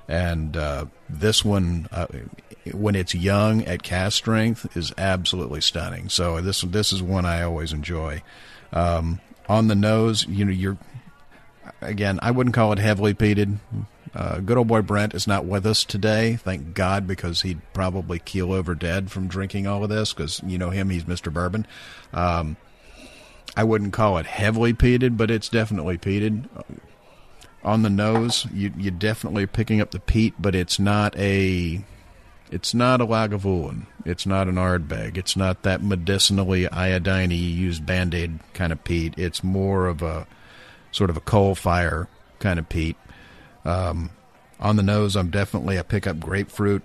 and 0.06 0.56
uh, 0.56 0.86
this 1.08 1.44
one, 1.44 1.88
uh, 1.90 2.06
when 2.72 2.94
it's 2.94 3.14
young 3.14 3.64
at 3.64 3.82
cask 3.82 4.16
strength, 4.16 4.76
is 4.76 4.92
absolutely 4.96 5.60
stunning. 5.60 6.08
So 6.08 6.40
this 6.40 6.62
this 6.62 6.92
is 6.92 7.02
one 7.02 7.26
I 7.26 7.42
always 7.42 7.72
enjoy. 7.72 8.22
Um, 8.72 9.20
on 9.48 9.68
the 9.68 9.74
nose, 9.74 10.26
you 10.28 10.44
know, 10.44 10.52
you're 10.52 10.78
again, 11.80 12.18
I 12.22 12.30
wouldn't 12.30 12.54
call 12.54 12.72
it 12.72 12.78
heavily 12.78 13.14
peated. 13.14 13.58
Uh, 14.14 14.40
good 14.40 14.56
old 14.56 14.68
boy 14.68 14.82
Brent 14.82 15.14
is 15.14 15.26
not 15.26 15.44
with 15.44 15.66
us 15.66 15.84
today, 15.84 16.36
thank 16.36 16.74
God, 16.74 17.06
because 17.06 17.42
he'd 17.42 17.60
probably 17.72 18.18
keel 18.18 18.52
over 18.52 18.74
dead 18.74 19.10
from 19.10 19.28
drinking 19.28 19.66
all 19.66 19.84
of 19.84 19.90
this. 19.90 20.12
Because 20.12 20.40
you 20.46 20.58
know 20.58 20.70
him, 20.70 20.90
he's 20.90 21.06
Mister 21.06 21.30
Bourbon. 21.30 21.66
Um, 22.12 22.56
I 23.56 23.64
wouldn't 23.64 23.92
call 23.92 24.18
it 24.18 24.26
heavily 24.26 24.72
peated, 24.72 25.16
but 25.16 25.30
it's 25.30 25.48
definitely 25.48 25.98
peated. 25.98 26.48
On 27.64 27.82
the 27.82 27.90
nose, 27.90 28.46
you 28.52 28.72
you 28.76 28.90
definitely 28.90 29.46
picking 29.46 29.80
up 29.80 29.90
the 29.90 30.00
peat, 30.00 30.34
but 30.38 30.54
it's 30.54 30.78
not 30.78 31.16
a 31.18 31.84
it's 32.50 32.74
not 32.74 33.00
a 33.00 33.06
Lagavulin. 33.06 33.86
It's 34.04 34.26
not 34.26 34.48
an 34.48 34.54
Ardbeg. 34.54 35.16
It's 35.16 35.36
not 35.36 35.62
that 35.62 35.82
medicinally 35.82 36.68
iodine 36.68 37.30
used 37.30 37.84
band 37.84 38.14
aid 38.14 38.40
kind 38.54 38.72
of 38.72 38.82
peat. 38.84 39.14
It's 39.18 39.44
more 39.44 39.86
of 39.86 40.02
a 40.02 40.26
sort 40.92 41.10
of 41.10 41.16
a 41.16 41.20
coal 41.20 41.54
fire 41.54 42.08
kind 42.38 42.58
of 42.58 42.68
peat. 42.68 42.96
Um, 43.64 44.10
on 44.60 44.76
the 44.76 44.82
nose, 44.82 45.16
I'm 45.16 45.30
definitely 45.30 45.78
I 45.78 45.82
pick 45.82 46.06
up 46.06 46.18
grapefruit. 46.18 46.82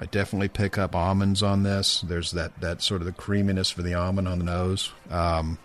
I 0.00 0.06
definitely 0.06 0.48
pick 0.48 0.78
up 0.78 0.94
almonds 0.94 1.42
on 1.42 1.64
this. 1.64 2.00
There's 2.02 2.30
that 2.32 2.60
that 2.60 2.82
sort 2.82 3.02
of 3.02 3.06
the 3.06 3.12
creaminess 3.12 3.70
for 3.70 3.82
the 3.82 3.94
almond 3.94 4.28
on 4.28 4.38
the 4.38 4.44
nose. 4.44 4.92
Um, 5.10 5.58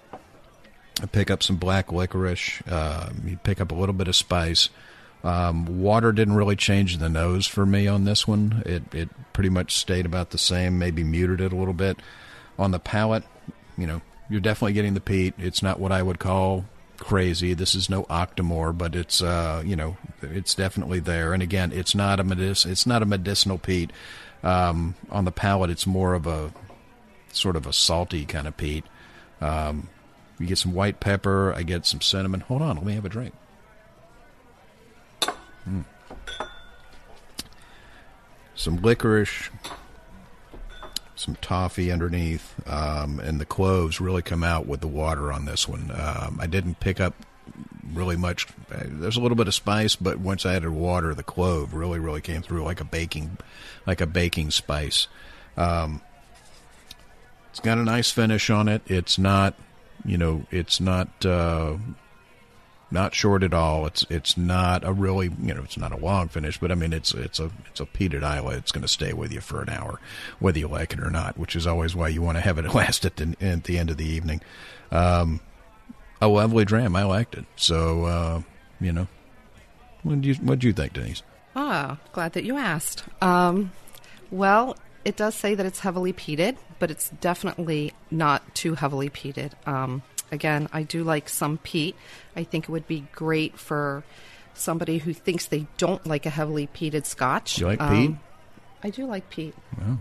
I 1.02 1.06
pick 1.06 1.30
up 1.30 1.44
some 1.44 1.58
black 1.58 1.92
licorice. 1.92 2.62
Uh, 2.68 3.10
you 3.24 3.38
pick 3.38 3.62
up 3.62 3.72
a 3.72 3.76
little 3.76 3.94
bit 3.94 4.08
of 4.08 4.16
spice. 4.16 4.70
Um, 5.24 5.82
water 5.82 6.12
didn't 6.12 6.36
really 6.36 6.56
change 6.56 6.98
the 6.98 7.10
nose 7.10 7.48
for 7.48 7.66
me 7.66 7.88
on 7.88 8.04
this 8.04 8.28
one. 8.28 8.62
It 8.66 8.84
it 8.94 9.10
pretty 9.32 9.50
much 9.50 9.78
stayed 9.78 10.06
about 10.06 10.32
the 10.32 10.38
same. 10.38 10.78
Maybe 10.78 11.04
muted 11.04 11.40
it 11.40 11.54
a 11.54 11.56
little 11.56 11.74
bit. 11.74 11.98
On 12.60 12.72
the 12.72 12.80
palate, 12.80 13.24
you 13.78 13.88
know, 13.88 14.02
you're 14.30 14.42
definitely 14.42 14.74
getting 14.74 14.94
the 14.94 15.02
peat. 15.02 15.34
It's 15.38 15.64
not 15.64 15.80
what 15.80 15.92
I 15.92 16.04
would 16.04 16.20
call 16.20 16.66
crazy. 16.98 17.54
This 17.54 17.74
is 17.76 17.90
no 17.90 18.04
Octomore, 18.04 18.78
but 18.78 18.96
it's 18.96 19.22
uh, 19.22 19.64
you 19.66 19.76
know, 19.76 19.98
it's 20.22 20.56
definitely 20.56 21.00
there. 21.00 21.34
And 21.34 21.42
again, 21.42 21.72
it's 21.72 21.96
not 21.96 22.20
a 22.20 22.24
medic- 22.24 22.66
it's 22.66 22.86
not 22.86 23.02
a 23.02 23.06
medicinal 23.06 23.58
peat. 23.58 23.92
Um, 24.44 24.96
on 25.10 25.24
the 25.24 25.32
palate, 25.32 25.70
it's 25.70 25.88
more 25.88 26.14
of 26.14 26.28
a 26.28 26.54
sort 27.32 27.56
of 27.56 27.66
a 27.66 27.74
salty 27.74 28.26
kind 28.26 28.46
of 28.48 28.58
peat. 28.58 28.84
Um, 29.40 29.90
you 30.38 30.48
get 30.48 30.58
some 30.58 30.74
white 30.74 31.00
pepper. 31.00 31.54
I 31.54 31.64
get 31.64 31.86
some 31.86 32.02
cinnamon. 32.02 32.42
Hold 32.42 32.62
on, 32.62 32.76
let 32.76 32.86
me 32.86 32.94
have 32.94 33.06
a 33.06 33.10
drink. 33.10 33.34
Some 38.56 38.78
licorice, 38.78 39.50
some 41.16 41.36
toffee 41.42 41.92
underneath, 41.92 42.56
um, 42.68 43.20
and 43.20 43.42
the 43.42 43.46
cloves 43.46 44.00
really 44.00 44.22
come 44.22 44.44
out 44.44 44.68
with 44.68 44.82
the 44.82 44.88
water 44.88 45.32
on 45.32 45.46
this 45.46 45.68
one. 45.68 45.92
Um, 45.94 46.40
I 46.42 46.48
didn't 46.48 46.80
pick 46.80 47.00
up 47.00 47.16
really 47.92 48.16
much. 48.16 48.48
There's 48.70 49.18
a 49.18 49.22
little 49.22 49.36
bit 49.36 49.48
of 49.48 49.54
spice, 49.54 49.96
but 49.96 50.20
once 50.20 50.46
I 50.46 50.56
added 50.56 50.70
water, 50.70 51.14
the 51.14 51.24
clove 51.24 51.74
really, 51.74 52.00
really 52.00 52.22
came 52.22 52.42
through 52.42 52.64
like 52.64 52.80
a 52.80 52.86
baking, 52.86 53.38
like 53.86 54.02
a 54.02 54.08
baking 54.08 54.52
spice. 54.52 55.08
Um, 55.58 56.02
it's 57.52 57.60
got 57.60 57.78
a 57.78 57.84
nice 57.84 58.12
finish 58.12 58.50
on 58.50 58.68
it. 58.68 58.82
It's 58.88 59.18
not, 59.18 59.56
you 60.06 60.18
know, 60.18 60.46
it's 60.52 60.80
not 60.80 61.26
uh, 61.26 61.78
not 62.94 63.14
short 63.14 63.44
at 63.44 63.54
all. 63.54 63.86
It's 63.86 64.06
it's 64.10 64.38
not 64.38 64.86
a 64.86 64.94
really, 64.94 65.32
you 65.42 65.54
know, 65.54 65.64
it's 65.64 65.78
not 65.78 65.92
a 65.92 65.98
long 65.98 66.30
finish, 66.30 66.60
but 66.60 66.72
I 66.72 66.76
mean, 66.76 66.94
it's 66.94 67.14
it's 67.14 67.40
a 67.40 67.52
it's 67.70 67.80
a 67.80 67.86
peated 67.86 68.24
Islay. 68.24 68.56
It's 68.56 68.72
going 68.72 68.84
to 68.84 68.88
stay 68.88 69.14
with 69.14 69.34
you 69.34 69.42
for 69.42 69.62
an 69.62 69.70
hour, 69.70 70.00
whether 70.40 70.60
you 70.60 70.68
like 70.68 70.94
it 70.94 71.00
or 71.00 71.10
not. 71.10 71.38
Which 71.38 71.56
is 71.56 71.68
always 71.68 71.96
why 71.96 72.10
you 72.10 72.22
want 72.22 72.38
to 72.38 72.42
have 72.42 72.58
it 72.58 72.74
last 72.74 73.06
at 73.06 73.18
the 73.18 73.36
at 73.42 73.66
the 73.66 73.78
end 73.78 73.90
of 73.90 73.98
the 73.98 74.06
evening. 74.06 74.42
Um, 74.92 75.42
a 76.22 76.28
lovely 76.28 76.64
dram. 76.64 76.96
I 76.96 77.04
liked 77.04 77.36
it. 77.36 77.46
So, 77.56 78.06
uh, 78.06 78.42
you 78.80 78.94
know, 78.94 79.08
what 80.04 80.22
do 80.22 80.30
you 80.30 80.36
what 80.36 80.60
do 80.60 80.68
you 80.68 80.74
think, 80.74 80.94
Denise? 80.94 81.24
Ah, 81.56 81.98
glad 82.14 82.34
that 82.34 82.44
you 82.44 82.58
asked. 82.58 83.04
Um, 83.22 83.72
well, 84.32 84.78
it 85.06 85.18
does 85.18 85.36
say 85.36 85.54
that 85.56 85.66
it's 85.66 85.80
heavily 85.80 86.14
peated, 86.14 86.58
but 86.80 86.90
it's 86.90 87.10
definitely 87.10 87.94
not 88.10 88.56
too 88.56 88.76
heavily 88.76 89.10
peated. 89.10 89.52
Um, 89.68 90.02
again, 90.34 90.68
I 90.74 90.84
do 90.84 91.04
like 91.04 91.30
some 91.30 91.58
peat. 91.60 91.96
I 92.36 92.44
think 92.44 92.66
it 92.66 92.70
would 92.70 92.88
be 92.88 93.06
great 93.14 93.58
for 93.58 94.04
somebody 94.54 94.98
who 94.98 95.14
thinks 95.14 95.46
they 95.46 95.68
don't 95.78 96.06
like 96.06 96.26
a 96.26 96.30
heavily 96.30 96.68
peated 96.68 97.06
scotch. 97.06 97.60
You 97.60 97.68
like 97.68 97.82
Um, 97.82 97.90
peat? 98.08 98.18
I 98.84 98.90
do 98.90 99.06
like 99.06 99.30
peat. 99.30 99.56
Well, 99.78 100.00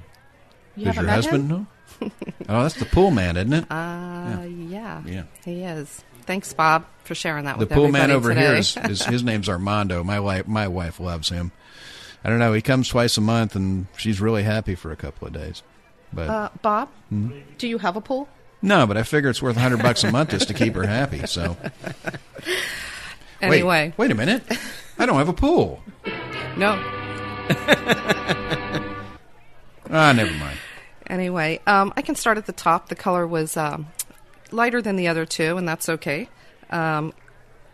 You 0.76 0.86
does 0.86 0.96
your 0.96 1.06
husband 1.06 1.44
him? 1.44 1.48
know? 1.48 1.66
oh, 2.48 2.62
that's 2.62 2.76
the 2.76 2.86
pool 2.86 3.10
man, 3.10 3.36
isn't 3.36 3.52
it? 3.52 3.64
Uh, 3.70 4.42
yeah. 4.48 5.02
Yeah. 5.06 5.22
He 5.44 5.62
is. 5.62 6.02
Thanks, 6.24 6.52
Bob, 6.52 6.86
for 7.04 7.14
sharing 7.14 7.44
that 7.46 7.54
the 7.54 7.60
with 7.60 7.68
The 7.68 7.74
pool 7.74 7.88
man 7.88 8.10
over 8.10 8.30
today. 8.30 8.40
here 8.40 8.54
is, 8.54 8.76
is 8.76 9.04
his 9.06 9.22
name's 9.22 9.48
Armando. 9.48 10.02
My 10.02 10.18
wife, 10.20 10.46
my 10.48 10.68
wife 10.68 10.98
loves 11.00 11.28
him. 11.28 11.52
I 12.24 12.30
don't 12.30 12.38
know. 12.38 12.52
He 12.52 12.62
comes 12.62 12.88
twice 12.88 13.16
a 13.18 13.20
month, 13.20 13.56
and 13.56 13.86
she's 13.96 14.20
really 14.20 14.42
happy 14.44 14.74
for 14.76 14.92
a 14.92 14.96
couple 14.96 15.26
of 15.26 15.34
days. 15.34 15.62
But 16.12 16.28
uh, 16.30 16.48
Bob, 16.62 16.88
Hmm? 17.08 17.40
do 17.58 17.66
you 17.68 17.78
have 17.78 17.96
a 17.96 18.00
pool? 18.00 18.28
No, 18.62 18.86
but 18.86 18.96
I 18.96 19.02
figure 19.02 19.28
it's 19.28 19.42
worth 19.42 19.56
a 19.56 19.60
hundred 19.60 19.82
bucks 19.82 20.04
a 20.04 20.10
month 20.12 20.30
just 20.30 20.48
to 20.48 20.54
keep 20.54 20.74
her 20.74 20.86
happy. 20.86 21.26
So 21.26 21.56
Anyway. 23.40 23.88
wait, 23.88 23.98
wait 23.98 24.10
a 24.10 24.14
minute. 24.14 24.42
I 24.98 25.06
don't 25.06 25.16
have 25.18 25.28
a 25.28 25.32
pool. 25.32 25.82
No. 26.56 26.80
Ah, 29.94 30.10
never 30.12 30.32
mind. 30.38 30.56
Anyway, 31.06 31.60
um, 31.66 31.92
I 31.96 32.00
can 32.02 32.14
start 32.14 32.38
at 32.38 32.46
the 32.46 32.52
top. 32.52 32.88
The 32.88 32.94
color 32.94 33.26
was 33.26 33.58
um, 33.58 33.88
lighter 34.50 34.80
than 34.80 34.96
the 34.96 35.08
other 35.08 35.26
two, 35.26 35.58
and 35.58 35.68
that's 35.68 35.86
okay. 35.88 36.30
Um, 36.70 37.12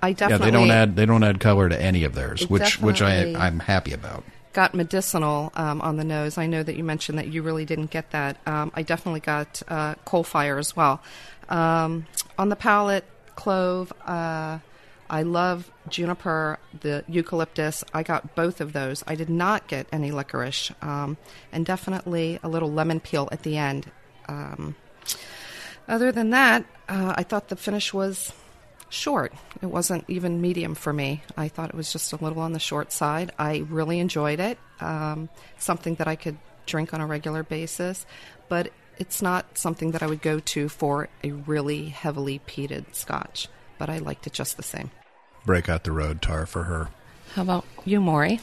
I 0.03 0.13
definitely 0.15 0.47
yeah, 0.47 0.51
they 0.51 0.59
don't 0.59 0.71
add 0.73 0.97
they 0.97 1.07
don't 1.07 1.23
add 1.23 1.39
color 1.39 1.69
to 1.69 1.81
any 1.81 2.03
of 2.03 2.15
theirs, 2.15 2.49
which 2.49 2.81
which 2.81 3.03
I 3.03 3.11
definitely- 3.15 3.37
I'm 3.37 3.59
happy 3.61 3.93
about. 3.93 4.25
Got 4.59 4.75
medicinal 4.75 5.53
um, 5.55 5.81
on 5.83 5.99
the 5.99 6.03
nose. 6.03 6.37
I 6.37 6.49
know 6.49 6.65
that 6.65 6.75
you 6.75 6.83
mentioned 6.83 7.17
that 7.17 7.29
you 7.29 7.43
really 7.43 7.65
didn't 7.65 7.93
get 7.93 8.11
that. 8.11 8.39
Um, 8.45 8.73
I 8.75 8.83
definitely 8.83 9.21
got 9.21 9.63
uh, 9.69 9.95
coal 10.05 10.25
fire 10.25 10.59
as 10.59 10.75
well. 10.75 11.01
Um, 11.49 12.07
on 12.37 12.49
the 12.49 12.57
palate, 12.57 13.05
clove. 13.37 13.93
Uh, 14.05 14.59
I 15.09 15.23
love 15.23 15.71
juniper, 15.89 16.59
the 16.81 17.05
eucalyptus. 17.07 17.85
I 17.95 18.03
got 18.03 18.35
both 18.35 18.61
of 18.61 18.73
those. 18.73 19.05
I 19.07 19.15
did 19.15 19.31
not 19.31 19.69
get 19.69 19.87
any 19.93 20.11
licorice, 20.11 20.73
um, 20.83 21.19
and 21.53 21.65
definitely 21.65 22.41
a 22.43 22.49
little 22.49 22.73
lemon 22.73 22.99
peel 22.99 23.29
at 23.31 23.45
the 23.45 23.57
end. 23.57 23.89
Um, 24.29 24.75
other 25.87 26.11
than 26.11 26.31
that, 26.31 26.65
uh, 26.89 27.15
I 27.17 27.23
thought 27.23 27.47
the 27.47 27.55
finish 27.55 27.95
was 27.95 28.33
short. 28.89 29.33
It 29.63 29.67
wasn't 29.67 30.05
even 30.09 30.41
medium 30.41 30.75
for 30.75 30.93
me. 30.93 31.23
I 31.37 31.49
thought 31.49 31.71
it 31.71 31.75
was 31.75 31.93
just 31.93 32.13
a 32.13 32.17
little 32.17 32.41
on 32.41 32.53
the 32.53 32.59
short 32.59 32.93
side. 32.93 33.33
I 33.39 33.65
really 33.69 33.99
enjoyed 33.99 34.41
it. 34.41 34.59
Um, 34.81 35.29
something 35.59 35.97
that 35.97 36.09
I 36.09 36.17
could 36.17 36.39
drink 36.67 36.93
on 36.95 37.01
a 37.01 37.07
regular 37.07 37.43
basis, 37.43 38.07
but 38.49 38.71
it's 38.99 39.23
not 39.23 39.57
something 39.57 39.93
that 39.93 40.03
I 40.03 40.07
would 40.07 40.23
go 40.23 40.41
to 40.41 40.69
for 40.69 41.09
a 41.23 41.33
really 41.33 41.89
heavily 41.89 42.41
peated 42.47 42.95
scotch. 42.95 43.49
But 43.79 43.89
I 43.89 43.99
liked 43.99 44.27
it 44.27 44.33
just 44.33 44.57
the 44.57 44.63
same. 44.63 44.91
Break 45.47 45.69
out 45.69 45.85
the 45.85 45.93
road 45.93 46.21
tar 46.21 46.47
for 46.47 46.65
her. 46.65 46.89
How 47.35 47.43
about 47.43 47.65
you, 47.85 48.01
Maury? 48.01 48.41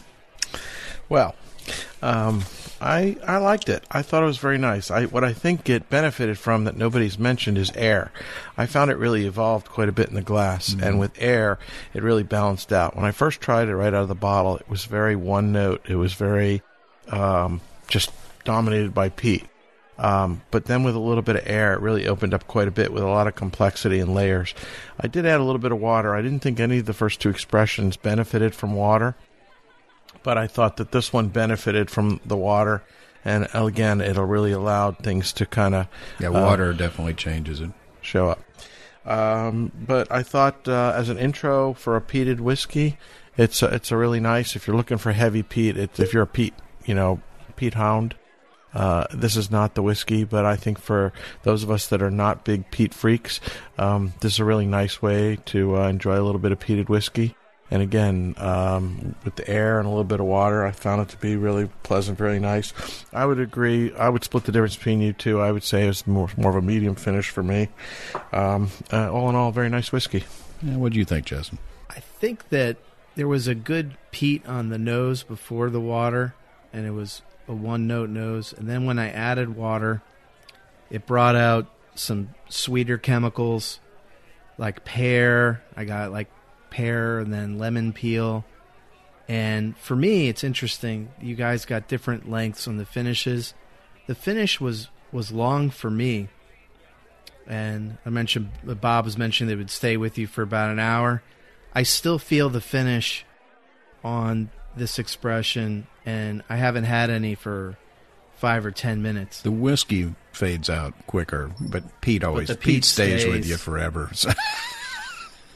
Well, 1.09 1.35
um, 2.01 2.43
I 2.81 3.17
I 3.25 3.37
liked 3.37 3.69
it. 3.69 3.83
I 3.89 4.01
thought 4.01 4.23
it 4.23 4.27
was 4.27 4.37
very 4.37 4.57
nice. 4.57 4.91
I 4.91 5.05
what 5.05 5.23
I 5.23 5.33
think 5.33 5.69
it 5.69 5.89
benefited 5.89 6.37
from 6.37 6.65
that 6.65 6.77
nobody's 6.77 7.17
mentioned 7.17 7.57
is 7.57 7.71
air. 7.75 8.11
I 8.57 8.65
found 8.65 8.91
it 8.91 8.97
really 8.97 9.25
evolved 9.25 9.69
quite 9.69 9.89
a 9.89 9.93
bit 9.93 10.09
in 10.09 10.15
the 10.15 10.21
glass, 10.21 10.75
and 10.81 10.99
with 10.99 11.11
air, 11.17 11.57
it 11.93 12.03
really 12.03 12.23
balanced 12.23 12.73
out. 12.73 12.95
When 12.95 13.05
I 13.05 13.11
first 13.11 13.41
tried 13.41 13.69
it 13.69 13.75
right 13.75 13.93
out 13.93 14.03
of 14.03 14.07
the 14.07 14.15
bottle, 14.15 14.57
it 14.57 14.69
was 14.69 14.85
very 14.85 15.15
one 15.15 15.51
note. 15.51 15.85
It 15.87 15.95
was 15.95 16.13
very 16.13 16.61
um, 17.09 17.61
just 17.87 18.11
dominated 18.43 18.93
by 18.93 19.09
peat. 19.09 19.45
Um, 19.97 20.41
but 20.51 20.65
then 20.65 20.83
with 20.83 20.95
a 20.95 20.99
little 20.99 21.21
bit 21.21 21.37
of 21.37 21.43
air, 21.45 21.73
it 21.73 21.79
really 21.79 22.05
opened 22.05 22.33
up 22.33 22.47
quite 22.47 22.67
a 22.67 22.71
bit 22.71 22.91
with 22.91 23.01
a 23.01 23.07
lot 23.07 23.27
of 23.27 23.35
complexity 23.35 23.99
and 23.99 24.13
layers. 24.13 24.53
I 24.99 25.07
did 25.07 25.25
add 25.25 25.39
a 25.39 25.43
little 25.43 25.59
bit 25.59 25.71
of 25.71 25.79
water. 25.79 26.13
I 26.13 26.21
didn't 26.21 26.41
think 26.41 26.59
any 26.59 26.79
of 26.79 26.85
the 26.85 26.93
first 26.93 27.21
two 27.21 27.29
expressions 27.29 27.95
benefited 27.95 28.53
from 28.53 28.73
water 28.73 29.15
but 30.25 30.39
I 30.39 30.47
thought 30.47 30.77
that 30.77 30.91
this 30.91 31.13
one 31.13 31.27
benefited 31.29 31.91
from 31.91 32.19
the 32.25 32.35
water, 32.35 32.81
and 33.23 33.47
again, 33.53 34.01
it'll 34.01 34.25
really 34.25 34.51
allowed 34.51 34.97
things 34.97 35.31
to 35.33 35.45
kind 35.45 35.75
of 35.75 35.87
Yeah, 36.19 36.29
water 36.29 36.73
definitely 36.73 37.13
changes 37.13 37.61
it. 37.61 37.69
show 38.01 38.29
up. 38.31 38.41
Um, 39.05 39.71
but 39.79 40.11
I 40.11 40.23
thought 40.23 40.67
uh, 40.67 40.93
as 40.95 41.09
an 41.09 41.19
intro 41.19 41.73
for 41.73 41.95
a 41.95 42.01
peated 42.01 42.39
whiskey, 42.39 42.97
it's 43.37 43.61
a, 43.61 43.67
it's 43.67 43.91
a 43.91 43.97
really 43.97 44.19
nice. 44.19 44.55
If 44.55 44.65
you're 44.65 44.75
looking 44.75 44.97
for 44.97 45.11
heavy 45.11 45.43
peat, 45.43 45.77
it, 45.77 45.99
if 45.99 46.11
you're 46.11 46.23
a 46.23 46.27
peat, 46.27 46.55
you 46.85 46.95
know, 46.95 47.21
peat 47.55 47.75
hound, 47.75 48.15
uh, 48.73 49.05
this 49.13 49.35
is 49.35 49.51
not 49.51 49.75
the 49.75 49.83
whiskey. 49.83 50.23
But 50.23 50.43
I 50.45 50.55
think 50.55 50.79
for 50.79 51.13
those 51.43 51.61
of 51.61 51.69
us 51.69 51.87
that 51.89 52.01
are 52.01 52.09
not 52.09 52.43
big 52.45 52.71
peat 52.71 52.95
freaks, 52.95 53.39
um, 53.77 54.13
this 54.21 54.33
is 54.33 54.39
a 54.39 54.45
really 54.45 54.65
nice 54.65 55.03
way 55.03 55.37
to 55.45 55.77
uh, 55.77 55.87
enjoy 55.87 56.19
a 56.19 56.25
little 56.25 56.41
bit 56.41 56.51
of 56.51 56.57
peated 56.59 56.89
whiskey. 56.89 57.35
And 57.71 57.81
again, 57.81 58.35
um, 58.37 59.15
with 59.23 59.35
the 59.35 59.49
air 59.49 59.79
and 59.79 59.87
a 59.87 59.89
little 59.89 60.03
bit 60.03 60.19
of 60.19 60.27
water, 60.27 60.65
I 60.65 60.71
found 60.71 61.01
it 61.01 61.09
to 61.09 61.17
be 61.17 61.35
really 61.35 61.69
pleasant, 61.81 62.17
very 62.17 62.39
nice. 62.39 62.73
I 63.11 63.25
would 63.25 63.39
agree. 63.39 63.93
I 63.95 64.09
would 64.09 64.23
split 64.23 64.43
the 64.43 64.51
difference 64.51 64.75
between 64.75 65.01
you 65.01 65.13
two. 65.13 65.41
I 65.41 65.51
would 65.51 65.63
say 65.63 65.87
it's 65.87 66.05
more 66.05 66.29
more 66.37 66.51
of 66.51 66.57
a 66.57 66.61
medium 66.61 66.93
finish 66.95 67.29
for 67.29 67.41
me. 67.41 67.69
Um, 68.31 68.69
uh, 68.93 69.11
all 69.11 69.29
in 69.29 69.35
all, 69.35 69.51
very 69.51 69.69
nice 69.69 69.91
whiskey. 69.91 70.23
Yeah, 70.61 70.77
what 70.77 70.93
do 70.93 70.99
you 70.99 71.05
think, 71.05 71.25
Jason? 71.25 71.57
I 71.89 71.99
think 71.99 72.49
that 72.49 72.77
there 73.15 73.27
was 73.27 73.47
a 73.47 73.55
good 73.55 73.97
peat 74.11 74.45
on 74.45 74.69
the 74.69 74.77
nose 74.77 75.23
before 75.23 75.69
the 75.69 75.81
water, 75.81 76.35
and 76.71 76.85
it 76.85 76.91
was 76.91 77.23
a 77.47 77.53
one 77.53 77.87
note 77.87 78.09
nose. 78.09 78.53
And 78.53 78.69
then 78.69 78.85
when 78.85 78.99
I 78.99 79.09
added 79.09 79.55
water, 79.55 80.03
it 80.91 81.07
brought 81.07 81.35
out 81.35 81.67
some 81.95 82.29
sweeter 82.47 82.97
chemicals 82.97 83.79
like 84.57 84.85
pear. 84.85 85.63
I 85.75 85.85
got 85.85 86.11
like 86.11 86.29
pear 86.75 87.19
and 87.19 87.33
then 87.33 87.57
lemon 87.57 87.93
peel. 87.93 88.43
And 89.29 89.77
for 89.77 89.95
me, 89.95 90.27
it's 90.27 90.43
interesting. 90.43 91.09
You 91.21 91.35
guys 91.35 91.65
got 91.65 91.87
different 91.87 92.29
lengths 92.29 92.67
on 92.67 92.77
the 92.77 92.85
finishes. 92.85 93.53
The 94.07 94.15
finish 94.15 94.59
was 94.59 94.89
was 95.11 95.31
long 95.31 95.69
for 95.69 95.89
me. 95.89 96.27
And 97.47 97.97
I 98.05 98.09
mentioned 98.09 98.49
Bob 98.81 99.05
was 99.05 99.17
mentioning 99.17 99.47
they 99.47 99.55
would 99.55 99.71
stay 99.71 99.97
with 99.97 100.17
you 100.17 100.27
for 100.27 100.41
about 100.41 100.71
an 100.71 100.79
hour. 100.79 101.23
I 101.73 101.83
still 101.83 102.19
feel 102.19 102.49
the 102.49 102.61
finish 102.61 103.25
on 104.03 104.49
this 104.75 104.99
expression, 104.99 105.87
and 106.05 106.43
I 106.49 106.57
haven't 106.57 106.83
had 106.83 107.09
any 107.09 107.35
for 107.35 107.77
five 108.35 108.65
or 108.65 108.71
ten 108.71 109.01
minutes. 109.01 109.41
The 109.41 109.51
whiskey 109.51 110.13
fades 110.33 110.69
out 110.69 110.93
quicker, 111.07 111.51
but 111.59 112.01
peat 112.01 112.23
always 112.23 112.49
the 112.49 112.55
peat, 112.55 112.75
peat 112.75 112.85
stays, 112.85 113.25
with 113.25 113.47
you 113.47 113.57
forever. 113.57 114.09
So. 114.13 114.31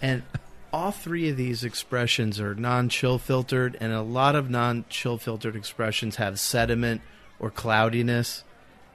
And 0.01 0.23
all 0.71 0.91
three 0.91 1.29
of 1.29 1.37
these 1.37 1.63
expressions 1.63 2.39
are 2.39 2.55
non-chill 2.55 3.17
filtered, 3.17 3.77
and 3.79 3.91
a 3.93 4.01
lot 4.01 4.35
of 4.35 4.49
non-chill 4.49 5.17
filtered 5.17 5.55
expressions 5.55 6.17
have 6.17 6.39
sediment 6.39 7.01
or 7.39 7.49
cloudiness. 7.49 8.43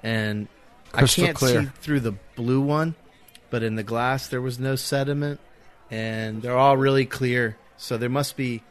And 0.03 0.49
Crystal 0.93 1.25
I 1.25 1.27
can't 1.29 1.37
clear. 1.37 1.63
see 1.63 1.69
through 1.81 2.01
the 2.01 2.15
blue 2.37 2.61
one, 2.61 2.95
but 3.51 3.63
in 3.63 3.75
the 3.77 3.83
glass 3.83 4.29
there 4.29 4.41
was 4.41 4.59
no 4.59 4.77
sediment, 4.77 5.41
and 5.91 6.43
they're 6.43 6.57
all 6.57 6.77
really 6.77 7.07
clear. 7.07 7.57
So 7.77 7.97
there 7.99 8.09
must 8.09 8.37
be 8.37 8.63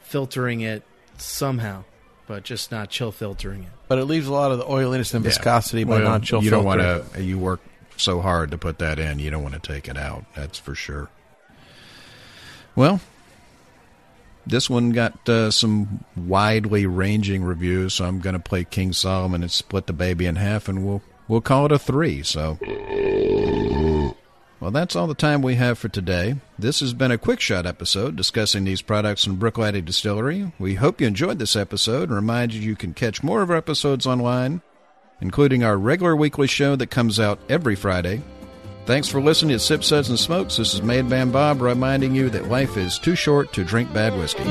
filtering 0.00 0.60
it 0.62 0.82
somehow, 1.18 1.84
but 2.26 2.44
just 2.44 2.70
not 2.70 2.88
chill 2.90 3.12
filtering 3.12 3.64
it. 3.64 3.70
But 3.88 3.98
it 3.98 4.04
leaves 4.04 4.26
a 4.26 4.32
lot 4.32 4.52
of 4.52 4.58
the 4.58 4.66
oiliness 4.70 5.12
and 5.14 5.24
Yeah. 5.24 5.30
viscosity 5.30 5.84
by 5.84 5.96
Well, 5.96 6.04
non-chill 6.04 6.42
You 6.42 6.50
don't 6.50 6.64
want 6.64 6.80
to. 6.80 7.22
You 7.22 7.38
work 7.38 7.60
so 7.96 8.20
hard 8.20 8.50
to 8.52 8.58
put 8.58 8.78
that 8.78 8.98
in. 8.98 9.18
You 9.18 9.30
don't 9.30 9.42
want 9.42 9.54
to 9.54 9.60
take 9.72 9.88
it 9.88 9.98
out. 9.98 10.24
That's 10.34 10.58
for 10.58 10.74
sure. 10.74 11.08
Well, 12.78 13.00
this 14.46 14.70
one 14.70 14.90
got 14.90 15.28
uh, 15.28 15.50
some 15.50 16.04
widely 16.14 16.86
ranging 16.86 17.42
reviews, 17.42 17.94
so 17.94 18.04
I'm 18.04 18.20
going 18.20 18.34
to 18.34 18.38
play 18.38 18.62
King 18.62 18.92
Solomon 18.92 19.42
and 19.42 19.50
split 19.50 19.88
the 19.88 19.92
baby 19.92 20.26
in 20.26 20.36
half, 20.36 20.68
and 20.68 20.86
we'll 20.86 21.02
we'll 21.26 21.40
call 21.40 21.66
it 21.66 21.72
a 21.72 21.78
three. 21.80 22.22
So. 22.22 22.56
Well, 24.60 24.70
that's 24.70 24.94
all 24.94 25.08
the 25.08 25.14
time 25.16 25.42
we 25.42 25.56
have 25.56 25.76
for 25.76 25.88
today. 25.88 26.36
This 26.56 26.78
has 26.78 26.92
been 26.92 27.10
a 27.10 27.18
quick 27.18 27.40
shot 27.40 27.66
episode 27.66 28.14
discussing 28.14 28.62
these 28.62 28.80
products 28.80 29.24
from 29.24 29.38
Bruichladdich 29.38 29.84
Distillery. 29.84 30.52
We 30.60 30.76
hope 30.76 31.00
you 31.00 31.08
enjoyed 31.08 31.40
this 31.40 31.56
episode 31.56 32.10
and 32.10 32.14
remind 32.14 32.54
you 32.54 32.60
you 32.60 32.76
can 32.76 32.94
catch 32.94 33.24
more 33.24 33.42
of 33.42 33.50
our 33.50 33.56
episodes 33.56 34.06
online, 34.06 34.62
including 35.20 35.64
our 35.64 35.76
regular 35.76 36.14
weekly 36.14 36.46
show 36.46 36.76
that 36.76 36.90
comes 36.92 37.18
out 37.18 37.40
every 37.48 37.74
Friday. 37.74 38.22
Thanks 38.88 39.06
for 39.06 39.20
listening 39.20 39.50
to 39.50 39.58
Sip 39.58 39.84
Suds 39.84 40.08
and 40.08 40.18
Smokes. 40.18 40.56
This 40.56 40.72
is 40.72 40.80
Made 40.80 41.04
Man 41.04 41.30
Bob 41.30 41.60
reminding 41.60 42.14
you 42.14 42.30
that 42.30 42.48
life 42.48 42.78
is 42.78 42.98
too 42.98 43.14
short 43.14 43.52
to 43.52 43.62
drink 43.62 43.92
bad 43.92 44.16
whiskey. 44.16 44.44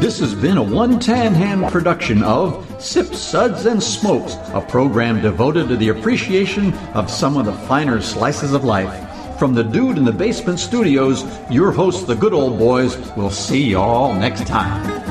This 0.00 0.18
has 0.18 0.34
been 0.34 0.56
a 0.56 0.62
one 0.64 0.98
tan 0.98 1.32
hand 1.32 1.70
production 1.70 2.24
of 2.24 2.66
Sip 2.82 3.14
Suds 3.14 3.66
and 3.66 3.80
Smokes, 3.80 4.34
a 4.54 4.60
program 4.60 5.22
devoted 5.22 5.68
to 5.68 5.76
the 5.76 5.90
appreciation 5.90 6.74
of 6.94 7.08
some 7.08 7.36
of 7.36 7.46
the 7.46 7.52
finer 7.52 8.00
slices 8.00 8.54
of 8.54 8.64
life. 8.64 9.38
From 9.38 9.54
the 9.54 9.62
Dude 9.62 9.96
in 9.96 10.04
the 10.04 10.10
Basement 10.10 10.58
Studios, 10.58 11.24
your 11.48 11.70
host, 11.70 12.08
the 12.08 12.16
good 12.16 12.34
old 12.34 12.58
boys, 12.58 12.96
will 13.14 13.30
see 13.30 13.68
you 13.68 13.78
all 13.78 14.12
next 14.14 14.48
time. 14.48 15.09